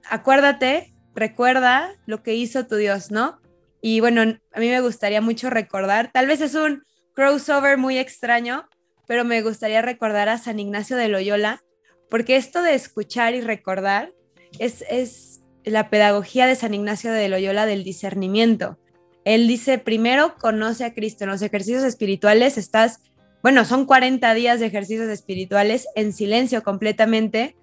[0.07, 3.41] Acuérdate, recuerda lo que hizo tu Dios, ¿no?
[3.81, 6.83] Y bueno, a mí me gustaría mucho recordar, tal vez es un
[7.15, 8.69] crossover muy extraño,
[9.07, 11.63] pero me gustaría recordar a San Ignacio de Loyola,
[12.11, 14.13] porque esto de escuchar y recordar
[14.59, 18.79] es, es la pedagogía de San Ignacio de Loyola del discernimiento.
[19.25, 21.23] Él dice, primero conoce a Cristo.
[21.23, 22.99] En los ejercicios espirituales estás,
[23.41, 27.55] bueno, son 40 días de ejercicios espirituales en silencio completamente.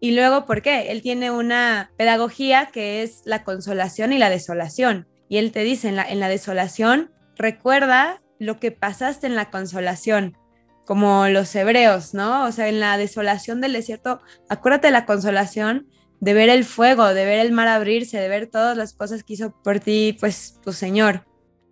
[0.00, 0.90] Y luego, ¿por qué?
[0.90, 5.08] Él tiene una pedagogía que es la consolación y la desolación.
[5.28, 9.50] Y él te dice, en la, en la desolación, recuerda lo que pasaste en la
[9.50, 10.36] consolación,
[10.84, 12.44] como los hebreos, ¿no?
[12.44, 14.20] O sea, en la desolación del desierto,
[14.50, 15.86] acuérdate de la consolación
[16.22, 19.32] de ver el fuego, de ver el mar abrirse, de ver todas las cosas que
[19.32, 21.26] hizo por ti, pues tu Señor.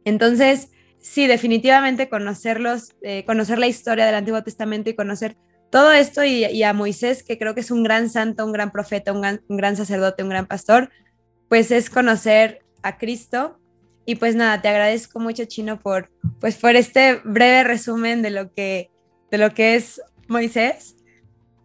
[0.04, 0.70] Entonces,
[1.00, 5.36] sí, definitivamente conocerlos, eh, conocer la historia del Antiguo Testamento y conocer
[5.70, 9.12] todo esto y, a Moisés, que creo que es un gran santo, un gran profeta,
[9.12, 9.20] un
[9.56, 10.90] gran, sacerdote, un gran pastor,
[11.48, 13.60] pues es conocer a Cristo.
[14.04, 18.52] Y pues nada, te agradezco mucho, Chino, por, pues por este breve resumen de lo
[18.52, 18.90] que,
[19.30, 20.96] de lo que es Moisés.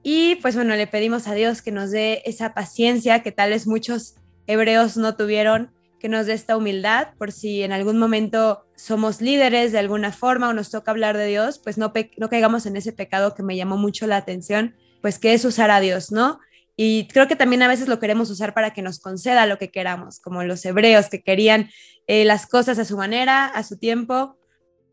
[0.08, 3.66] Y pues bueno, le pedimos a Dios que nos dé esa paciencia que tal vez
[3.66, 4.14] muchos
[4.46, 9.72] hebreos no tuvieron, que nos dé esta humildad por si en algún momento somos líderes
[9.72, 12.94] de alguna forma o nos toca hablar de Dios, pues no, no caigamos en ese
[12.94, 16.40] pecado que me llamó mucho la atención, pues que es usar a Dios, ¿no?
[16.78, 19.72] Y creo que también a veces lo queremos usar para que nos conceda lo que
[19.72, 21.72] queramos, como los hebreos que querían
[22.06, 24.38] eh, las cosas a su manera, a su tiempo.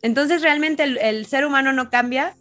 [0.00, 2.34] Entonces realmente el ser humano no cambia,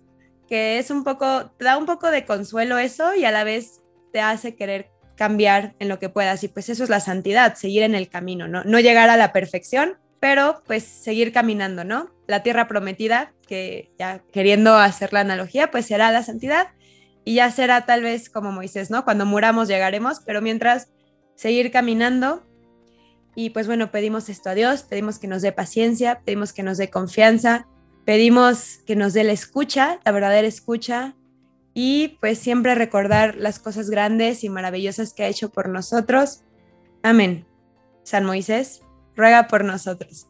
[0.51, 3.79] que es un poco, te da un poco de consuelo eso y a la vez
[4.11, 6.43] te hace querer cambiar en lo que puedas.
[6.43, 8.61] Y pues eso es la santidad, seguir en el camino, ¿no?
[8.65, 12.11] No llegar a la perfección, pero pues seguir caminando, ¿no?
[12.27, 16.67] La tierra prometida, que ya queriendo hacer la analogía, pues será la santidad
[17.23, 19.05] y ya será tal vez como Moisés, ¿no?
[19.05, 20.89] Cuando muramos llegaremos, pero mientras
[21.35, 22.43] seguir caminando.
[23.35, 26.77] Y pues bueno, pedimos esto a Dios, pedimos que nos dé paciencia, pedimos que nos
[26.77, 27.67] dé confianza,
[28.11, 31.15] Pedimos que nos dé la escucha, la verdadera escucha,
[31.73, 36.41] y pues siempre recordar las cosas grandes y maravillosas que ha hecho por nosotros.
[37.03, 37.47] Amén.
[38.03, 38.81] San Moisés,
[39.15, 40.27] ruega por nosotros.